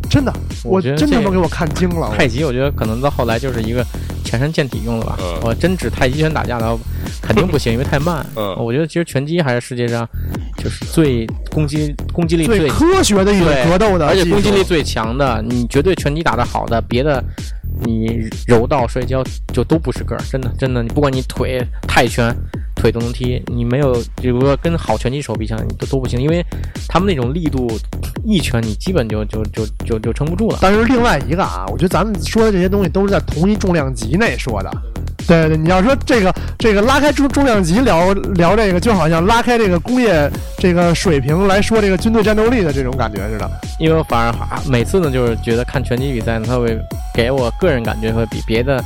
[0.10, 2.14] 真的，我我觉得真他妈给我看惊了。
[2.16, 3.86] 太极我觉得可能到后来就是一个
[4.24, 5.18] 强身健体用的吧。
[5.20, 6.82] 嗯我真指太极拳打架的话，
[7.22, 8.26] 肯定不行，因为太慢。
[8.36, 10.08] 嗯我觉得其实拳击还是世界上
[10.58, 17.24] 就是最攻击攻击力最最科学的一格斗的而且攻击力最强的，你绝对拳击打得好的，别的
[17.84, 22.36] 你柔道、摔跤就都不是个儿，真的真的，你不管你腿、泰拳、
[22.76, 26.44] 腿都能踢，你没有，比如说跟好拳击手比起来，你都都不行，因为
[26.88, 27.68] 他们那种力度，
[28.24, 30.60] 一拳你基本就就就就就撑不住了。
[30.62, 34.72] 但是另外一个啊，我觉得咱们说的这些东西都是在同一重量级内说的。
[35.28, 43.50] 对对，你要说这个这个拉开重重量级聊聊这个，就好像拉开这个工业这个水平来说这个军队战斗力的这种感觉似的。
[43.80, 46.80] 因为我反而啊每次呢，就是觉得看拳击比赛呢，它会
[47.14, 48.82] 给我个人感觉会比别的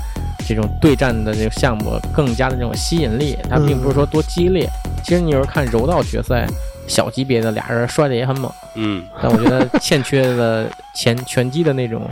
[0.48, 3.38] 这种对战的这个项目更加的这种吸引力。
[3.50, 4.68] 它并不是说多激烈。
[5.04, 6.48] 其实你有时候看柔道决赛，
[6.88, 12.08] 小级别的俩人摔的也很猛，嗯，但我觉得欠缺了 前拳击的那种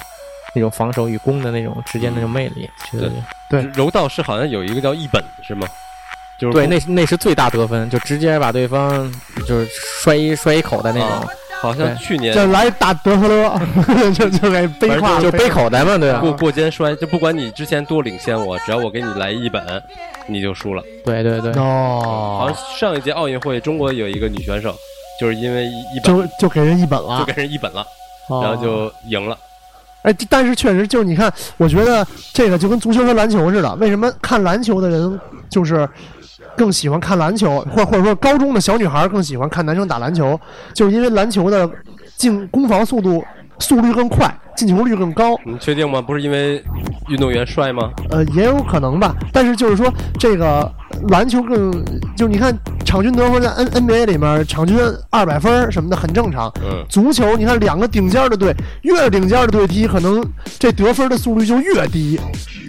[0.53, 2.69] 那种防守与攻的那种之间的那种魅力。
[2.91, 3.11] 觉得
[3.49, 5.67] 对柔道是好像有一个叫一本是吗？
[6.37, 9.11] 就是对，那那是最大得分，就直接把对方
[9.45, 9.67] 就是
[10.01, 11.27] 摔一摔一口袋那种啊，
[11.59, 13.59] 好像去年就来打德赫勒，
[14.15, 19.61] 就就给背胯就背口袋嘛，对吧过过肩摔，就不管你之前多领先我，只要我给你来一本，
[20.27, 20.81] 你就输了。
[21.03, 21.51] 对对对。
[21.61, 24.73] 哦好哦像，上一届奥运会，中国有一个女选手，
[25.19, 27.85] 就是因为一一本就就给人一本了就，给人一本了，
[28.29, 29.37] 哦然后就赢了。
[30.03, 33.75] 哎，但是确实就是你看，我觉得这个就跟足球和篮球似的。
[33.75, 35.87] 为什么看篮球的人就是
[36.55, 40.39] 更喜欢看篮球，或或者说高中的小女孩更喜欢看男生打篮球，
[40.73, 41.69] 就是因为篮球的
[42.15, 43.23] 进攻防速度
[43.59, 45.37] 速率更快，进球率更高。
[45.45, 46.01] 你确定吗？
[46.01, 46.63] 不是因为
[47.09, 47.91] 运动员帅吗？
[48.09, 49.13] 呃，也有可能吧。
[49.33, 50.71] 但是就是说，这个
[51.09, 51.71] 篮球更
[52.15, 54.77] 就是你看场均得分在 N NBA 里面，场均
[55.09, 56.51] 二百分儿什么的很正常。
[56.63, 60.23] 嗯，足球，你看两个顶尖的队，越是顶尖的队踢，可能
[60.57, 62.19] 这得分的速率就越低。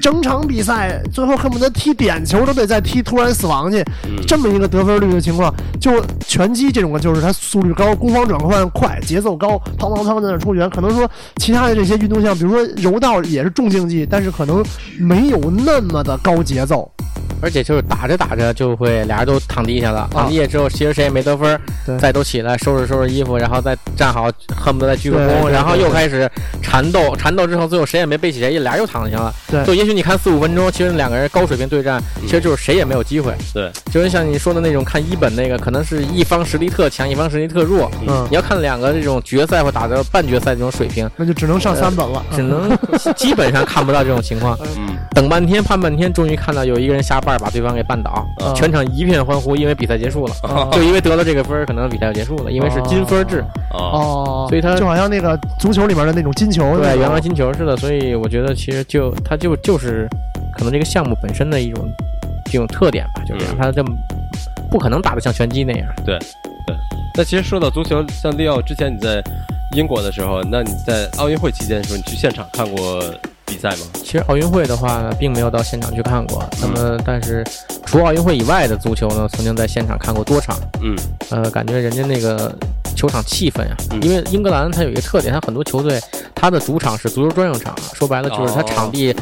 [0.00, 10.68] 整场比赛最后恨不得踢点球都得再踢突然死亡去，嗯这么一个得分率的情况，就拳击这种的，就是它速率高，攻防转换快，节奏高，砰砰砰在那出拳。
[10.70, 14.64] 可能说其他的这些运动项，比如说柔道也是重竞技，但是可能
[14.98, 16.90] 没有那么的高节奏。
[17.42, 21.58] 而且就是打着打着就会俩人都躺地下了，躺地下之后其实谁也没得分
[21.98, 29.32] 再都起来收拾收拾衣服，然后再站好，恨不得再鞠个躬，然后又开始缠斗，缠斗之后最后谁也没背起谁，俩人又躺下了。
[29.48, 33.32] 对就也许你看四五分钟，其实两个人高水平对战，其实就是谁也没有机会。
[33.54, 37.90] 对，就是像你说的那种看一本那个，可能是一方实力特强，一方实力特弱。
[38.06, 42.24] 嗯你，要看两个这种决赛或打到半决赛这种水平，那就只能上三本了。
[42.34, 42.70] 只能
[43.16, 44.58] 基本上看不到这种情况。
[44.76, 48.54] 嗯，等半天盼半天，终于看到有一个人下绊把对方给绊倒，嗯。
[48.54, 60.08] 全场一片欢呼，因为比赛结束了，哦 就因为得了这个分，可能比赛就结束了，因为是金分制，哦，哦，所以他就好像那个足球里面的那种金球，对，原来金球似的，所以我觉得其实就他就就是
[60.56, 61.84] 可能这个项目本身的一种
[62.46, 63.56] 这种特点吧，就是嗯。
[63.58, 63.90] 它这么
[64.70, 65.88] 不可能打得像拳击那样。
[66.06, 66.16] 对
[66.66, 66.76] 对。
[67.16, 69.22] 那其实说到足球，像利奥之前你在
[69.76, 73.02] 英国的时候，那你在奥运会期间的时候，你去现场看过
[73.50, 73.86] 比赛吗？
[73.94, 76.42] 其实奥运会的话，并没有到现场去看过。
[76.62, 77.44] 那么，但是
[77.84, 80.56] 除奥运会以外的足球呢，曾经在现场看过多场。
[80.80, 80.96] 嗯，
[81.30, 82.54] 呃，感觉人家那个
[82.96, 86.00] 球场气氛呀，嗯因为英格兰它有一个特点，它很多球队
[86.34, 89.14] 它的主场是足球专用场，说白了就是它哦场地。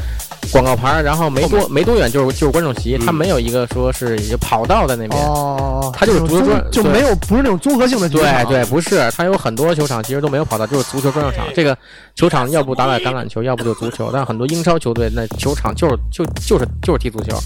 [0.50, 11.44] 广告牌，然后没多没多远就是就是观众席，嗯它没有一个说是有跑道在那边，哦，它就是足球专对就没有不是那种综合性的体育场对对，不是，它有很多球场其实都没有跑道，就是足球专用场。
[11.54, 11.76] 这个
[12.14, 14.10] 球场要不打打橄榄球，要不就足球。
[14.18, 17.36] 但是很多英超球队那球场就是就就是就是踢足球。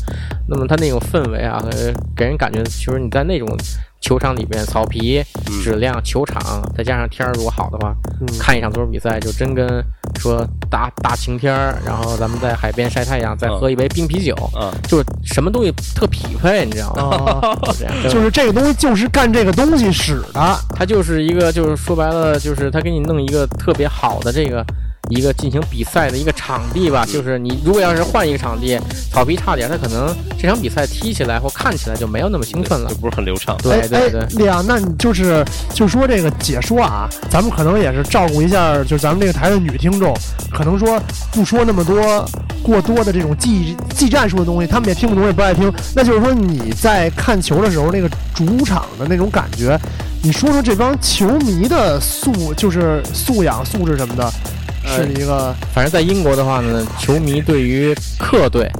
[0.48, 3.46] 那么他那种氛围啊，呃给人感觉其实你在那种
[4.00, 5.60] 球场里边，草皮嗯。
[5.62, 6.40] 质量、球场，
[6.74, 8.26] 再加上天儿如果好的话，嗯。
[8.38, 9.84] 看一场足球比赛就真跟
[10.18, 13.60] 说大大晴天儿，然后咱们在海边晒太阳，再嗯。
[13.60, 17.54] 喝一杯冰啤酒，啊，就是什么东西特匹配，你知道吗？
[18.08, 18.30] 就是。
[18.30, 24.64] 这个东西就是干这个东西使的，它就是一个，就是说白了，就是他给你弄一个特别好的这个
[25.12, 27.04] 一个进行比赛的一个场地吧。
[27.04, 28.78] 就是你如果要是换一个场地，
[29.12, 32.96] 草皮差点，他可能这场比赛踢起来或看起来就没有那么兴奋了就。
[32.96, 33.56] 不是很流畅。
[33.62, 35.44] 对对对哎，哎，那你就是
[35.74, 40.14] 就说这个解说啊，咱们可能也是照顾一下，就是咱们这个台的女听众，
[40.52, 41.00] 可能说
[41.32, 42.24] 不说那么多
[42.62, 45.72] 过多的这种技技战术的东西，他们也听不懂，也不爱听。
[45.94, 49.78] 那就是说你在看球的时候，那个主场的那种感觉，
[50.22, 54.32] 你说说这帮球迷的素，就是素养、素质什么的，呃
[54.86, 58.70] 是一个反正在英国的话呢，球迷对于客队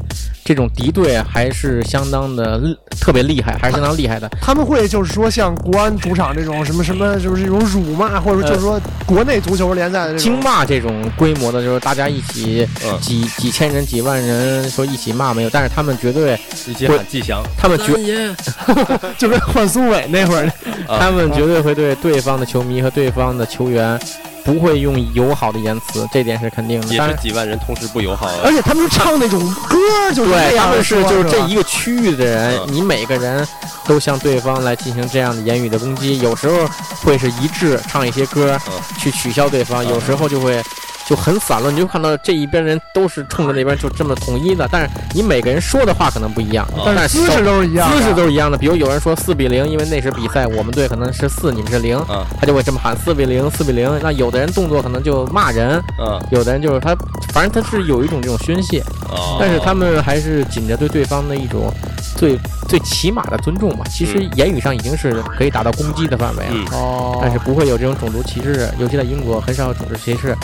[0.44, 2.60] 这种敌对还是相当的
[3.00, 4.28] 特别厉害，还是相当厉害的。
[4.40, 10.42] 他们会就是说像国安主场这种什么什么，就是这种辱骂，或者就是说国内足球联赛的这京种。
[10.42, 16.36] 骂这种规模的，就是大家一起嗯几几千人、几万人说一起骂没有，但是他们绝对，
[16.66, 18.34] 一起喊吉祥，他们绝，
[19.16, 20.46] 就跟换苏伟那会儿，
[20.88, 23.98] 啊他们绝对会对对方的球迷和对方的球员
[24.44, 26.88] 不会用友好的言辞，这点是肯定的。
[26.88, 28.40] 也，是几万人同时不友好啊。
[28.44, 29.76] 而且他们唱那种歌，
[30.14, 33.46] 就是对，他们是就是这一个区域的人，嗯你每个人
[33.86, 36.68] 都向对方来进行这样的言语的攻击，有时候
[37.02, 40.62] 会是一致唱一些歌嗯去取消对方，嗯有时候就会。
[41.08, 48.56] 就很散乱，你就看到这一边人都是冲着那边就这么统一的，但是你每个人说的话可能不一样，嗯但是姿势都是一样的，姿势都是一样的。
[48.56, 53.98] 比如有人说四比零，因为那时比赛我们队可能是四，你们是零，嗯他就会这么喊四比零，四比零。
[54.02, 56.94] 那有的人动作可能就骂人，嗯，有的人就是他，
[57.32, 61.72] 反正他是有一种这种宣泄，哦但是他们还是紧着对对方的一种
[62.16, 63.84] 最最起码的尊重嘛。
[63.90, 67.18] 其实嗯言语上已经是可以达到攻击的范围了。
[67.20, 70.36] 但是不会有这种种族歧视，尤其在英国很少有种族歧视，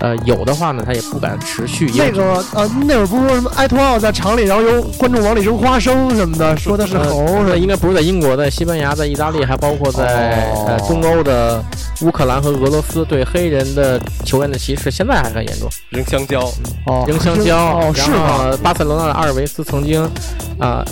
[0.00, 1.90] 呃，有的话呢，他也不敢持续。
[1.94, 11.62] 那个呃，那会儿不是说什么埃托奥在场里，然后有观众往里扔花生什么的，说的是猴呃是吧应该不是在英国，在西班牙，在意大利，还包括在、哦呃中欧的
[12.02, 15.68] 乌克兰和俄罗斯对黑人的球员的歧视，现在还很严重。
[15.90, 16.52] 扔香蕉，
[16.86, 18.38] 哦，扔香蕉，哦，是然吗？
[18.50, 20.02] 后巴塞罗那的阿尔维斯曾经
[20.58, 20.84] 啊、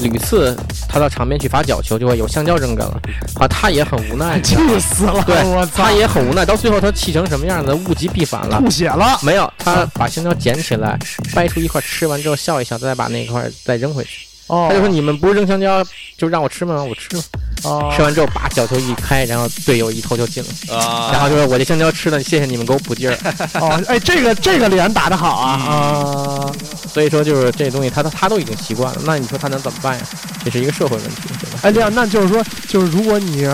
[0.00, 0.56] 屡次
[0.88, 3.00] 他到场边去罚角球，就会有香蕉扔给了，
[3.36, 5.22] 啊，他也很无奈，气死了！
[5.26, 8.60] 对，他也很无奈，到最后他气成什么样子，物极必反了。
[8.60, 9.18] 吐血了。
[9.22, 10.98] 没有，他把香蕉捡起来，
[11.34, 14.26] 掰出一块吃完之后笑一笑，再把那块再扔回去。
[14.50, 15.84] 哦，他就说：“你们不是扔香蕉，
[16.18, 16.82] 就让我吃吗？
[16.82, 17.22] 我吃了。
[17.62, 20.76] 哦，吃完之后，把小球一开，然后队友一头就进了。
[20.76, 23.16] 啊，然后就说：我这香蕉吃了，谢谢你们给我补劲儿。
[23.60, 26.52] 哦，哎，这个这个脸打得好啊嗯啊！
[26.92, 30.04] 所以说，就是这东西他他他都已经习惯了，那你说他能怎么办呀？
[30.44, 31.60] 这是一个社会问题，对吧？
[31.62, 33.46] 哎，这样那就是说，就是如果你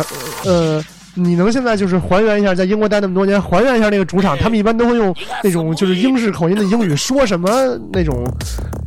[0.44, 0.82] 呃。
[1.18, 7.50] 你能现在就是还原一下，在英国待那么多年，还原一下那个主场，他们一般都会用那种就是英式口音的英语说什么
[7.92, 8.22] 那种，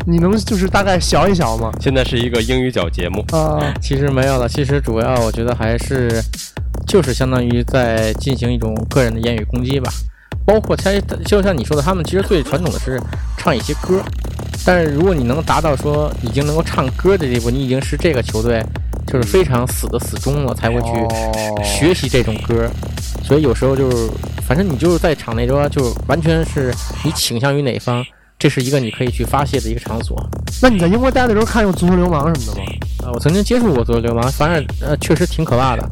[0.05, 1.71] 你能就是大概想一想吗？
[1.81, 6.21] 现在是一个英语角节目，啊，其实没有了，其实主要我觉得还是
[6.87, 9.91] 就是相当于在进行一种个人的言语攻击吧。
[10.45, 10.91] 包括他
[11.25, 12.99] 就像你说的，他们其实最传统的是
[13.37, 14.01] 唱一些歌，
[14.65, 18.63] 但是如果你能达到说已经能够唱歌的地步，你已经是这个球队
[19.11, 22.69] 就是非常死的死忠了，才会去哦学习这种歌。
[23.23, 24.09] 所以有时候就是，
[24.47, 28.05] 反正你就是在场内中，就是完全是你倾向于哪方，
[28.39, 30.17] 这是一个你可以去发泄的一个场所。
[30.61, 32.67] 那你在英国待的时候看有足球流氓什么的吗？
[33.03, 35.89] 啊，我曾经接触过足球流氓，反正呃确实挺可怕的。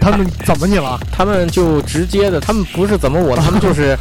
[0.00, 0.98] 他们怎么你了？
[1.12, 3.96] 他们就直接的，他们不是怎么我， 他们就是，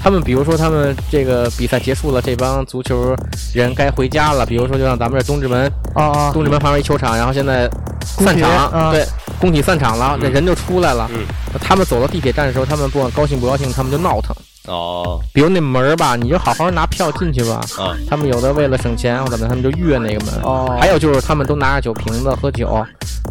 [0.00, 3.14] 他们比如说他们这个比赛结束了，这帮足球
[3.52, 6.30] 人该回家了，比如说就像咱们这东直门，啊啊！
[6.32, 7.68] 东直门旁边一球场，然后现在
[8.04, 9.04] 散场，啊对，
[9.40, 11.08] 工体散场了，那嗯人就出来了。
[11.12, 11.26] 嗯
[11.60, 14.34] 他们走到地铁站的时候，他们不管高兴不高兴，他们就闹腾。
[14.66, 15.20] 哦。
[15.32, 17.60] 比如那门儿吧，你就好好拿票进去吧。
[17.78, 20.34] 啊，他们有的为了省钱或怎么，他们就越那个门。
[20.42, 22.84] 哦，还有就是他们都拿着酒瓶子喝酒，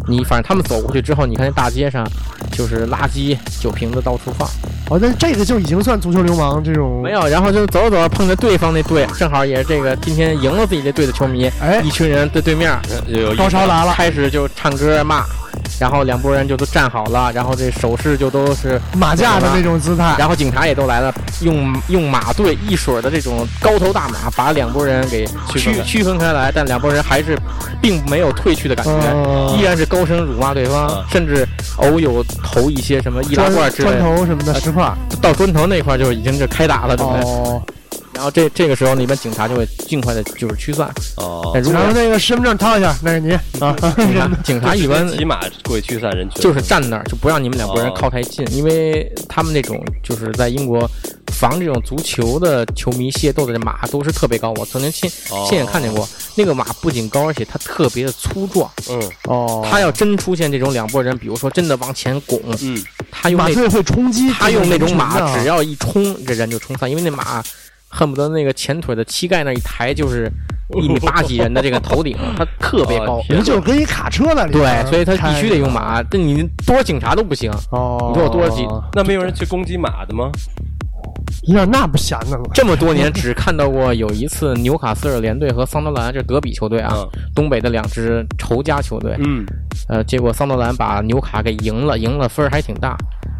[0.06, 2.06] 你反正他们走过去之后，你看那大街上
[2.52, 4.48] 就是垃圾、酒瓶子到处放，
[4.90, 7.02] 哦，那这个就已经算足球流氓这种。
[7.02, 11.80] 没有，然后就走着走着碰着对方那队，正好也是这个今天赢了自己这队的球迷，哎。
[11.84, 12.70] 一群人在对面
[13.36, 15.24] 高潮来了，开始就唱歌骂，
[15.78, 20.14] 然后两拨人就都站好了，然后这手势就都是，马架的那种姿态。
[20.18, 27.38] 然后警察也都来了，用用马队一水儿的这种高头大马把两拨人给区区分开来，但两拨人还是
[27.80, 28.92] 并没有退去的感觉。
[28.92, 34.92] 呃依然是高声辱骂对方，啊甚至偶有投一些什么易拉罐砖砖之类的，头什么的石块。
[35.20, 37.20] 到砖头那块儿就已经是开打了，准备。
[37.20, 37.62] 哦，
[38.18, 40.92] 然后这这个时候，那边警察就会尽快的就是驱散。
[41.18, 41.52] 哦。
[41.54, 43.76] 但，如果然后那个身份证掏一下，那是你 啊。
[44.42, 47.94] 警察一般骑马会驱散人群，就是站那儿，就不让你们两拨人哦。
[47.96, 50.90] 靠太近，因为他们那种就是在英国
[51.32, 55.46] 防这种足球的球迷械斗的这马都是特别高，我曾经亲哦。
[55.48, 58.68] 亲眼看见过，那个马不仅高，而且它特别的粗壮。
[58.90, 59.00] 嗯。
[59.26, 62.82] 哦，它要真出现这种两拨人，比如说真的往前拱，嗯。
[63.10, 67.42] 他用那马队会冲击，他用那种马，只要要一冲，这人就冲散，因为那马
[67.88, 70.30] 恨不得那个前腿的膝盖那一抬就是
[70.80, 73.22] 一米八几人的这个头顶，它特别 高哦。
[73.24, 76.02] 天人就跟一卡车在里对，所以他必须得用马。
[76.04, 77.50] 这你多少警察都不行。
[77.70, 80.30] 哦，你说我多少几那没有人去攻击马的吗？
[81.44, 82.42] 有点那不闲的了。
[82.52, 89.16] 这么多年只看到过有一次纽卡斯尔联队和桑德兰，这德比球队啊，嗯东北的两支仇家球队。
[89.24, 89.46] 嗯
[89.88, 92.94] 呃，结果桑德兰把纽卡给赢了，赢了分儿还挺大，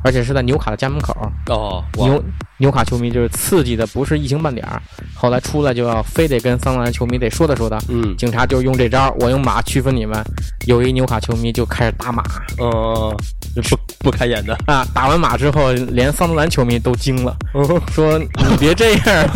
[0.05, 1.15] 而且是在纽卡的家门口。
[1.47, 2.23] 哦，哇纽
[2.59, 4.83] 纽卡球迷就是刺激的不是一星半点儿，
[5.15, 7.79] 后来出来就要非得跟桑德兰球迷得说道说道。
[7.89, 10.23] 嗯警察就用这招，我用马区分你们。
[10.67, 12.23] 有一纽卡球迷就开始打马
[12.61, 13.17] 嗯，
[13.63, 19.29] 不不开眼的，啊，打完马之后，连桑德兰球迷都惊了，嗯 说你别这样。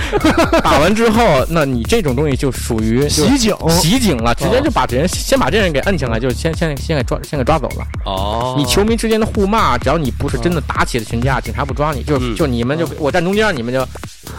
[0.62, 7.86] 打完之后，那你这种东西就属于就袭警，袭警了，直接就把这人先把这人给摁起来，就先先先给抓先给抓走了。
[8.04, 13.86] 哦，你球迷之间的互骂，只要你不是真的打起了群架，警察不抓你，就嗯就你们就我站中间，你们就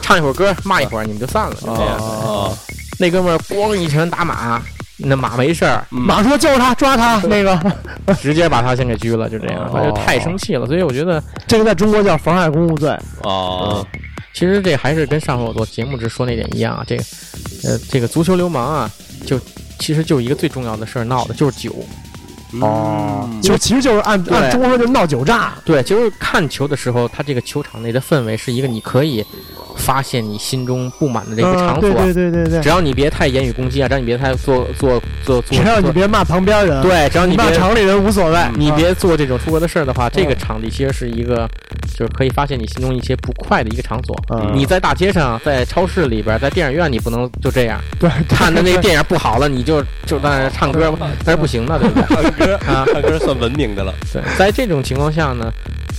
[0.02, 2.58] 唱一会儿歌，骂一会儿，你们就散了，就这样。
[3.02, 4.62] 哦，那哥们儿咣一拳打马，
[4.98, 7.20] 那马没事儿，嗯马说叫他，抓他。
[7.28, 7.60] 那个，
[8.22, 10.68] 直接把他先给拘了，就这样，哦他就太生气了。
[10.68, 12.96] 所以我觉得，这个在中国叫妨碍公务罪。
[13.24, 13.86] 哦，
[14.34, 17.04] 其实这还是跟上回我做节目时说那点一样啊，这个
[17.64, 18.92] 呃这个足球流氓啊，
[19.26, 19.40] 就
[19.80, 21.74] 其实就一个最重要的事儿闹的就是酒。
[22.60, 25.54] 哦嗯就其实就是按按中国说就是闹酒炸。
[25.64, 29.26] 对，就是看球的时候，他这个球场内的氛围是一个你可以
[29.82, 31.90] 发泄你心中不满的这个场所。
[31.90, 32.70] 嗯对对对对对只。
[32.72, 38.40] 要你别太言语攻击啊，只要你别太做做做做，只要你别骂旁边人，对，只要你骂厂里人无所谓。
[38.56, 41.46] 你啊别做这种出格的事儿的话，这个场地其实是一个
[41.98, 44.16] 就是可以发泄你心中一些不快的一个场所。
[44.30, 50.94] 嗯你在大街上，在超市里边，在电影院，你不能就这样对看的那个电影不好了，你就就在那儿唱歌，
[51.26, 52.06] 那是不行的，对不对？
[52.08, 55.52] 唱歌啊唱歌算文明的了，对，在这种情况下呢，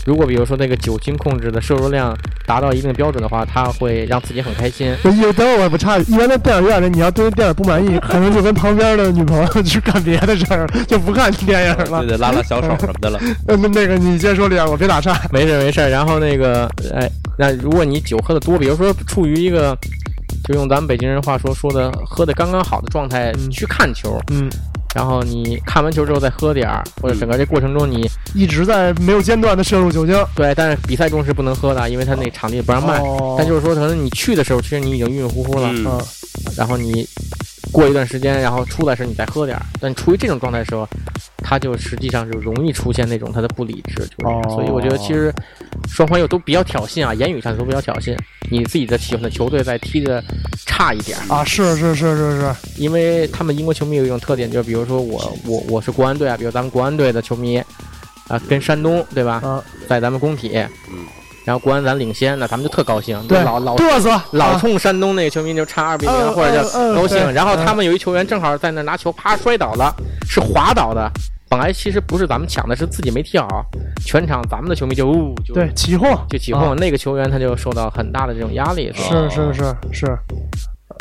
[0.05, 4.95] 如果比如说那个酒精控制的摄入量达到一定的标准的话，他会让自己很开心。
[5.05, 12.09] 我一等会儿我不差一般在电影院里，你要对电影不满意，可能就跟旁边的女朋友 去干别的事儿，就不看电影了对。
[12.09, 15.21] 对，拉拉小手什么的了，呃那那个你先说李阳，我别打岔。
[15.31, 15.81] 没事没事。
[15.88, 19.77] 然后那个，哎，那如果你酒喝的多，比如说处于一个，
[20.45, 24.51] 就用咱们北京人话说说的，喝的刚刚好的状态去看球，嗯，
[24.95, 32.99] 然后你看完球之后再喝点儿，或者整个这过程中你一直在没有间断的摄入酒精，对，但是比赛中是不能喝的，因为他那场地不让卖。
[32.99, 33.35] 哦。
[33.39, 35.87] 但就是说，可能你去的时候，其实你已经晕晕乎乎了，嗯。
[35.87, 36.01] 嗯，
[36.57, 37.07] 然后你
[37.73, 39.65] 过一段时间，然后出来时你再喝点儿。
[39.81, 40.87] 但处于这种状态的时候，
[41.39, 44.43] 他就实际上就容易出现那种他的不理智，就是、哦。
[44.51, 45.33] 所以我觉得其实
[45.89, 48.17] 双方又都比较挑衅啊，言语上都比较挑衅。
[48.51, 50.23] 你自己的喜欢的球队在踢的
[50.67, 57.57] 差一点，啊，是是是是是，因为他们英国球迷有一种特点，就是比如说我我我是国安队啊，比如咱们国安队的球迷
[58.29, 60.51] 啊，跟山东对吧，啊，在咱们工体，
[60.91, 61.07] 嗯，
[61.45, 67.33] 然后国安咱领先，那咱们就特高兴，对老老嘚瑟，啊老冲山东那个球迷就差二比零，嗯或者就嗯嗯高兴。
[67.33, 69.95] 然后他们有一球员正好在那拿球，啪摔倒了，
[70.29, 71.11] 是滑倒的。
[71.49, 73.47] 本来其实不是咱们抢的，是自己没踢好，
[74.07, 79.29] 全场咱们的球迷就呜就对起哄，就起哄，啊那个球员他就受到很大的这种压力，是吧？
[79.29, 80.19] 是是是是。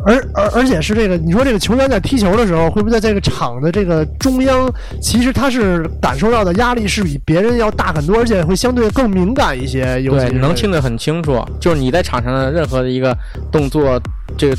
[0.06, 4.68] 而而而且是这个，你说这个球员在踢球的时候，会不会在这个场的这个中央，
[5.02, 10.02] 其实他是感受到的压力是比别人要大很多，而且会相对更敏感一些。
[10.02, 11.44] 尤其对，是能听得很清楚。
[11.60, 13.16] 就是你在场上的任何的一个
[13.52, 14.02] 动作，
[14.38, 14.56] 这个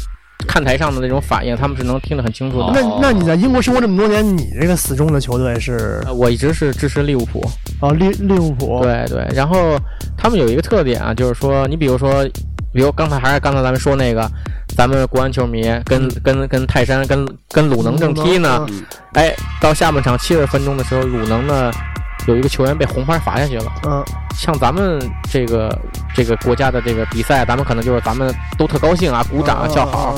[0.47, 2.64] 看台上的那种反应，他们是能听得很清楚的。
[2.64, 7.40] 哦那那你在英国生活这么多年，你这个死忠的球队是呃我一直是支持利物浦，
[7.80, 9.76] 啊利利物浦，对对，然后
[10.16, 12.24] 他们有一个特点啊，就是说，你比如说，
[12.72, 14.28] 比如刚才还是刚才咱们说那个，
[14.77, 21.70] 咱们国安球迷跟跟跟泰山跟跟鲁能正踢呢，嗯哎，到下半场七十分钟的时候，鲁能呢
[22.27, 23.73] 有一个球员被红牌罚下去了。
[23.85, 24.05] 嗯
[24.35, 24.99] 像咱们
[25.31, 25.79] 这个
[26.14, 30.14] 这个国家的这个比赛，咱们可能就是咱们都特高兴啊，鼓掌啊，叫好。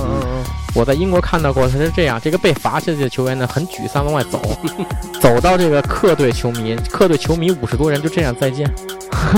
[0.74, 4.40] 我在英国看到过，他是这样，这个被罚下去的球员呢很沮丧，往外走，
[5.22, 8.68] 走到这个客队球迷，客队球迷五十多人就这样再见，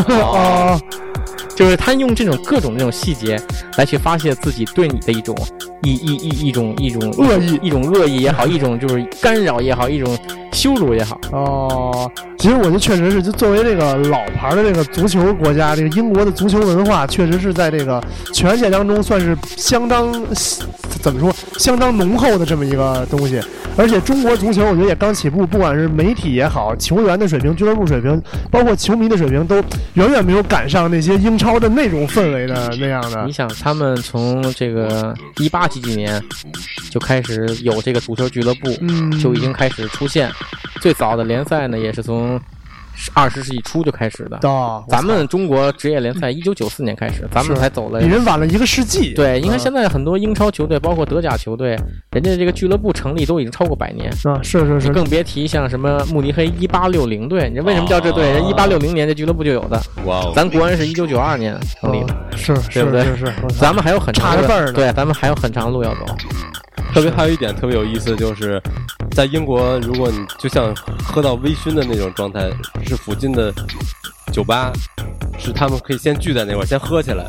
[0.09, 0.80] 嗯哦，
[1.55, 3.41] 就是他用这种各种这种细节
[3.76, 5.37] 来去发泄自己对你的一种
[5.82, 10.16] 一一一一种一种恶意一种恶意也好， 一种就是干扰也好，一种
[10.53, 11.20] 羞辱也好。
[11.32, 20.11] 哦，其实我觉得确实是，就作为这个老牌的这个足球国家，这个英国的足球文化确实是在这个全世界当中算是相当
[21.03, 21.26] 怎么说
[21.59, 23.41] 相当浓厚的这么一个东西。
[23.79, 28.18] 而且中国足球我觉得也刚起步，不管是媒体也好，球员的水平、俱乐部水平，
[28.51, 29.57] 包括球迷的水平，都
[29.95, 33.33] 远远没有赶上那些英超的那种氛围的那样的你。
[33.33, 36.22] 想，他们从这个一八几几年
[36.91, 40.31] 就开始有这个足球俱乐部，嗯，就已经开始出现。
[40.81, 42.41] 最早的联赛呢，也是从
[43.14, 44.38] 二十世纪初就开始的。
[44.38, 48.07] 到咱们中国职业联赛一九九四年开始，咱们才走了比。
[48.07, 49.14] 人晚了一个世纪。
[49.14, 51.76] 对，你看嗯现在很多英超球队，包括德甲球队，
[52.12, 54.11] 人家这个俱乐部成立都已经超过百年。
[54.24, 58.30] 啊，是是是，你更别提像什么慕尼黑一八六零队，你为什么叫这队？
[58.30, 66.07] 人一八六零年这俱乐部就有的，哇哦，咱国安是一九九二年成立的，哦是对是不对是是，咱们还有很长的对，咱们还有很长的路要走。
[66.97, 68.59] 特别还有一点特别有意思，就是
[69.11, 70.74] 在英国，如果你就像
[71.05, 72.51] 喝到微醺的那种状态，
[72.86, 73.53] 是附近的
[74.33, 74.72] 酒吧，
[75.39, 77.24] 是他们可以先聚在那块儿，先喝起来，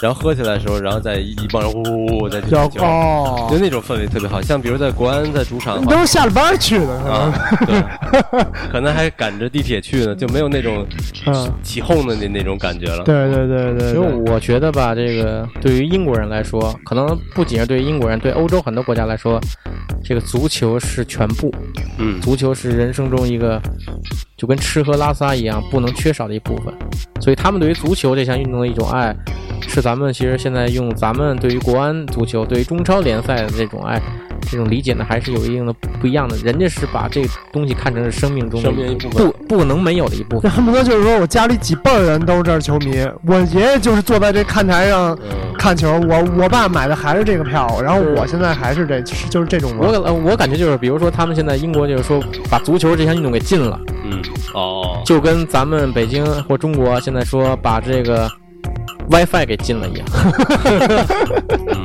[0.00, 3.48] 然后喝起来的时候，然后再一一帮人呼呼呼再去要踢球，哦。
[3.50, 4.40] 就，那种氛围特别好。
[4.40, 5.76] 像比如在国安在主场。
[5.80, 10.86] 的话都是下了班去的，可能啊，对， 可能还赶着地铁去呢，就没有那种
[11.26, 13.02] 嗯，起哄的那那种感觉了。
[13.04, 19.40] 对对对对因为对，我觉得吧，这个对于英国人来说，可能不仅是对于英国人，对欧洲很多国家来说，
[20.04, 21.52] 这个足球是全部，
[21.98, 23.60] 嗯，足球是人生中一个
[24.36, 26.74] 就跟吃喝拉撒一样不能缺少的一部分。
[27.20, 29.14] 所以他们对于足球这项运动的一种爱，
[29.68, 34.00] 是咱们其实现在用咱们对于国安足球、对于中超联赛的这种爱，
[34.44, 36.36] 这种理解呢，还是有一定的不一样的。
[36.38, 40.42] 人家是把这个东西看成是生命中的一部分不不能没有的一部分。
[40.42, 54.20] 这恨不得就是说我家里几辈儿人都是这儿球迷，我爷爷就是坐在这看台上嗯看球，我我爸买的还是这个票，然后我现在还是这，就是就是这种我呃我感觉就是，比如说他们现在英国就是说把足球这项运动给禁了，嗯，
[54.54, 58.30] 哦，就跟咱们北京或中国现在说把这个
[59.10, 60.06] WiFi 给禁了一样。
[61.68, 61.84] 嗯，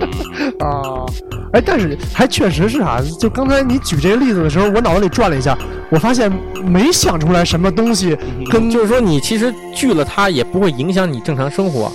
[0.60, 1.06] 啊。
[1.54, 5.58] 哎，但是还确实是啊，就刚才你举这个例子的时候，我脑子里转了一下，
[5.90, 6.32] 我发现
[6.64, 8.18] 没想出来什么东西
[8.52, 11.92] 跟就是说你其实拒了它也不会影响你正常生活，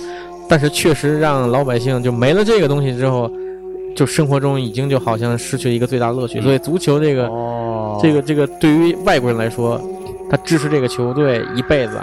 [0.49, 3.31] 但是确实让老百姓就没了这个东西之后，
[3.95, 6.41] 就生活中已经就好像失去了一个最大乐趣。
[6.41, 7.99] 所以足球这个、哦。
[8.01, 9.81] 这个这个对于外国人来说，
[10.29, 11.97] 他支持这个球队一辈子，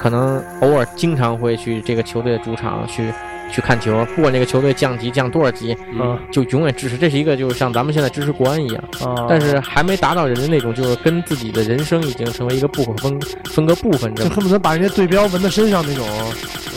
[0.00, 3.12] 可能偶尔经常会去这个球队的主场去
[3.50, 6.96] 去看球，不管这个球队降级降多少级，嗯就永远支持。
[6.96, 8.84] 这是一个就是像咱们现在支持国安一样。
[9.00, 14.14] 啊，但是还没达到人家那种，就是跟自己的人生已经成为一个不可分分割部分。
[14.14, 16.06] 就恨不得把人家对标纹在身上那种。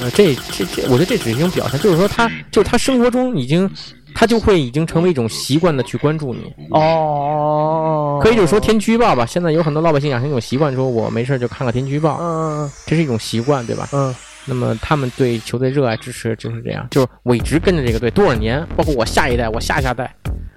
[0.02, 3.70] 呃，这这这，我觉得这只是一种表现，就是说他就是他生活中已经，
[4.16, 6.54] 他就会已经成为一种习惯的去关注你。
[6.70, 13.90] 哦，可以就是说天气预报吧，现在有很多老百姓养成一种习惯，说我没事就看看天气预报，嗯这是一种习惯，对吧？
[13.92, 14.16] 嗯
[14.50, 20.12] 那么他们对球队热爱支持就是这样，就是我一直跟着这个队多少年，包括我下一代，我下下代，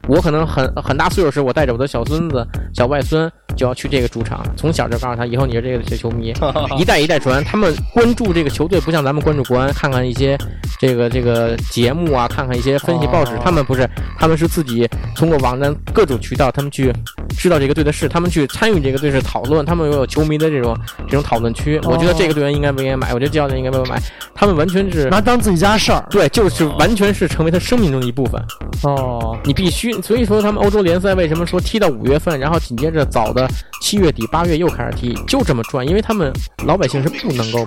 [0.09, 6.33] 我可能很很大岁数时，我带着我的小孙子、小外孙就要去这个主场，从小就告诉他，以后你是这个球迷，
[6.79, 7.45] 一代一代传。
[7.45, 10.39] 他们关注这个球队，不像咱们关注国安，看看一些
[10.81, 13.89] 这个这个节目啊，看看一些分析报纸哦，他们不是，
[14.19, 16.93] 他们是自己通过网站各种渠道，他们去
[17.33, 20.77] 知道这个队的事，他们去参与这个队是讨论，他们有球迷的这种
[21.07, 21.81] 这种讨论区。
[21.85, 24.03] 我觉得这个队员应该不应该买，我觉得教练应该不应该买，
[24.35, 26.05] 他们完全是拿当自己家事儿。
[26.11, 28.43] 对，就是完全是成为他生命中的一部分。
[28.83, 33.49] 哦，你必须，所以说他们欧洲联赛为什么说踢到五月份，然后紧接着早的
[33.81, 36.33] 七月底八月又开始踢，就这么转，因为他们
[36.67, 37.65] 老百姓是不能够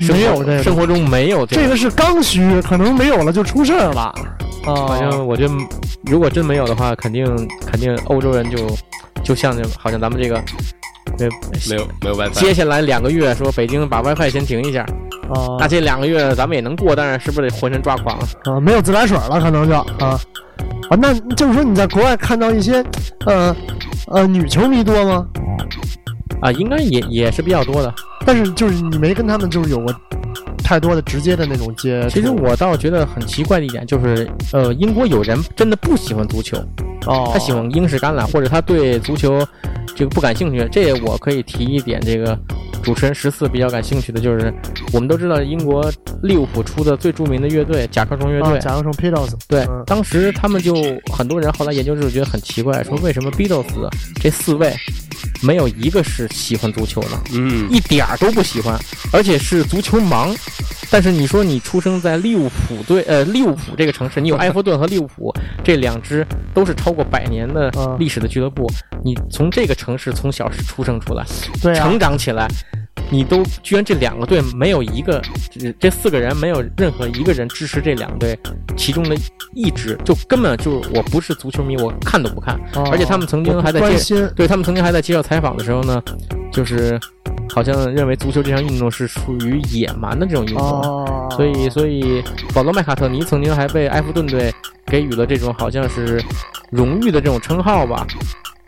[0.00, 1.78] 没有这个生活中没有这个。
[1.78, 4.12] 是刚需，可能没有了就出事儿了。
[4.64, 5.54] 反正哦，我觉得，
[6.06, 7.24] 如果真没有的话，肯定
[7.64, 8.58] 肯定欧洲人就
[9.22, 10.42] 就像这好像咱们这个，
[11.18, 11.28] 没，
[11.70, 14.82] 没有没有 WiFi，接下来两个月说北京把 WiFi 先停一下，
[15.30, 18.18] 啊那这两个月咱们也能过，但是是不是得浑身抓狂？
[18.44, 20.18] 啊，没有自来水了，可能就啊
[20.90, 22.84] 啊，那就是说你在国外看到一些
[23.26, 23.54] 呃
[24.06, 25.26] 呃女球迷多吗？
[26.40, 27.94] 啊，应该也也是比较多的。
[28.26, 29.94] 但是就是你没跟他们就是有过
[30.62, 32.06] 太多的直接的那种接。
[32.10, 36.56] 其实我倒觉得很奇怪的一点就是，呃，英国有人真的不喜欢足球，
[37.06, 39.46] 哦，他喜欢英式橄榄，或者他对足球
[39.94, 40.68] 这个不感兴趣。
[40.70, 42.38] 这我可以提一点，这个
[42.82, 44.52] 主持人十四比较感兴趣的就是，
[44.92, 45.90] 我们都知道英国
[46.22, 50.74] 利物浦出的最著名的乐队甲壳虫乐队，啊，甲壳虫 Beatles，对嗯，当时他们就
[51.10, 53.64] 很多人后来研究之后觉得很奇怪，说为什么 Beatles
[54.20, 54.74] 这四位
[55.42, 58.78] 没有一个是喜欢足球的，嗯，一点儿都不喜欢，
[59.12, 60.36] 而且是足球盲。
[60.90, 67.94] 但是你说你出生在利物浦队，呃，利物浦这个城市，你有 埃弗顿和利物浦这两支都是超过百年的嗯。
[67.98, 68.66] 历史的俱乐部，
[69.04, 71.24] 你从这个城市从小是出生出来，
[71.60, 72.48] 对啊，成长起来，
[73.10, 78.38] 你都居然这两个队没有一个，这这四个人没有任何一个人支持这两队
[78.76, 79.16] 其中的
[79.54, 82.54] 一支，就根本就是我不是足球迷，我看都不看。
[82.74, 83.80] 哦而且他们曾经还在
[84.34, 86.02] 对他们曾经还在接受采访的时候呢，
[86.52, 86.98] 就是
[87.50, 90.64] 好像认为足球这项运动是属于野蛮的这种运动。
[90.64, 94.52] 哦，所以，所以保罗麦卡特尼曾经还被埃弗顿队
[94.86, 96.22] 给予了这种好像是
[96.70, 98.06] 荣誉的这种称号吧，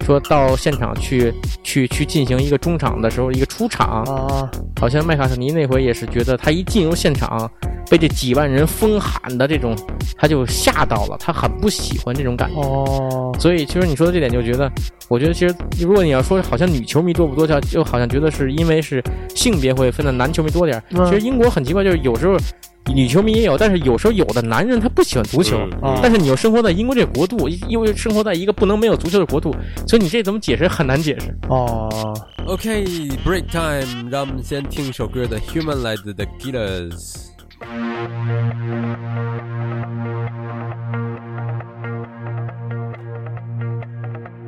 [0.04, 1.32] 说到现场去
[1.62, 7.48] 去去进行一个中场的时候，一个出场，啊，好像麦卡特尼那回也是觉得他一进入现场，
[7.88, 9.76] 被这几万人疯喊的这种，
[10.16, 12.60] 他就吓到了，他很不喜欢这种感觉。
[12.60, 14.70] 哦，所以，其实你说的这点，就觉得，
[15.08, 19.02] 我觉得其实如果你要说好像女球迷多不多，就就好像觉得是因为是
[19.34, 22.36] 性别会分的男球迷多点其实英国很奇怪，就是有时候
[22.86, 25.60] 女球迷也有，但是有时候有的男人他不喜欢足球。
[26.02, 29.54] 但是你又生活在英国这个国度，因为生活在一个不能没有足球的国度，
[29.86, 31.32] 所以你这怎么解释很难解释。
[31.48, 31.88] 哦
[32.46, 37.28] ，OK，break、time，让我们先听一首歌的《Human》来自 The Killers。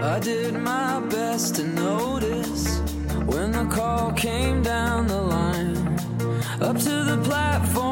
[0.00, 2.80] I did my best to notice
[3.26, 5.76] when the call came down the line.
[6.60, 7.91] Up to the platform.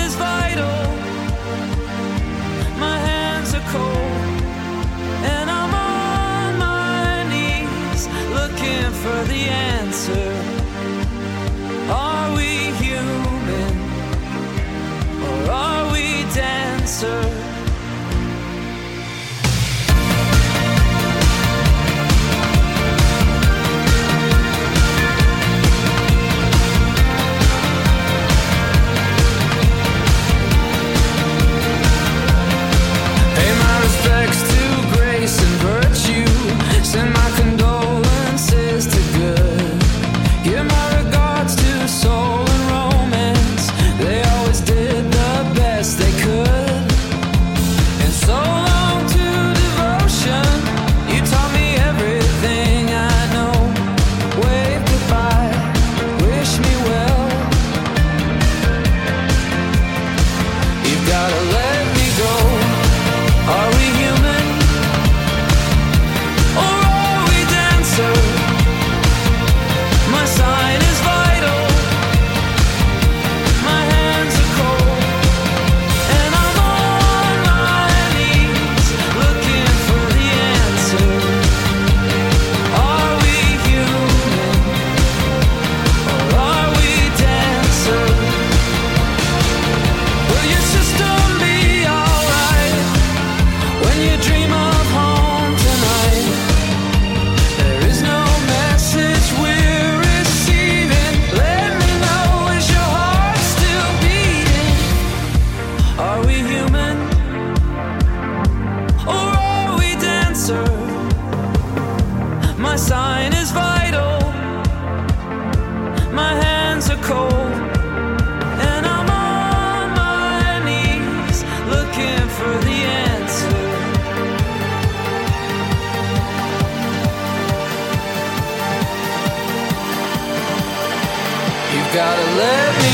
[9.25, 10.31] the answer.
[11.89, 13.73] Are we human?
[15.23, 17.40] Or are we dancer?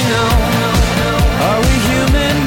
[0.10, 2.47] Are we human?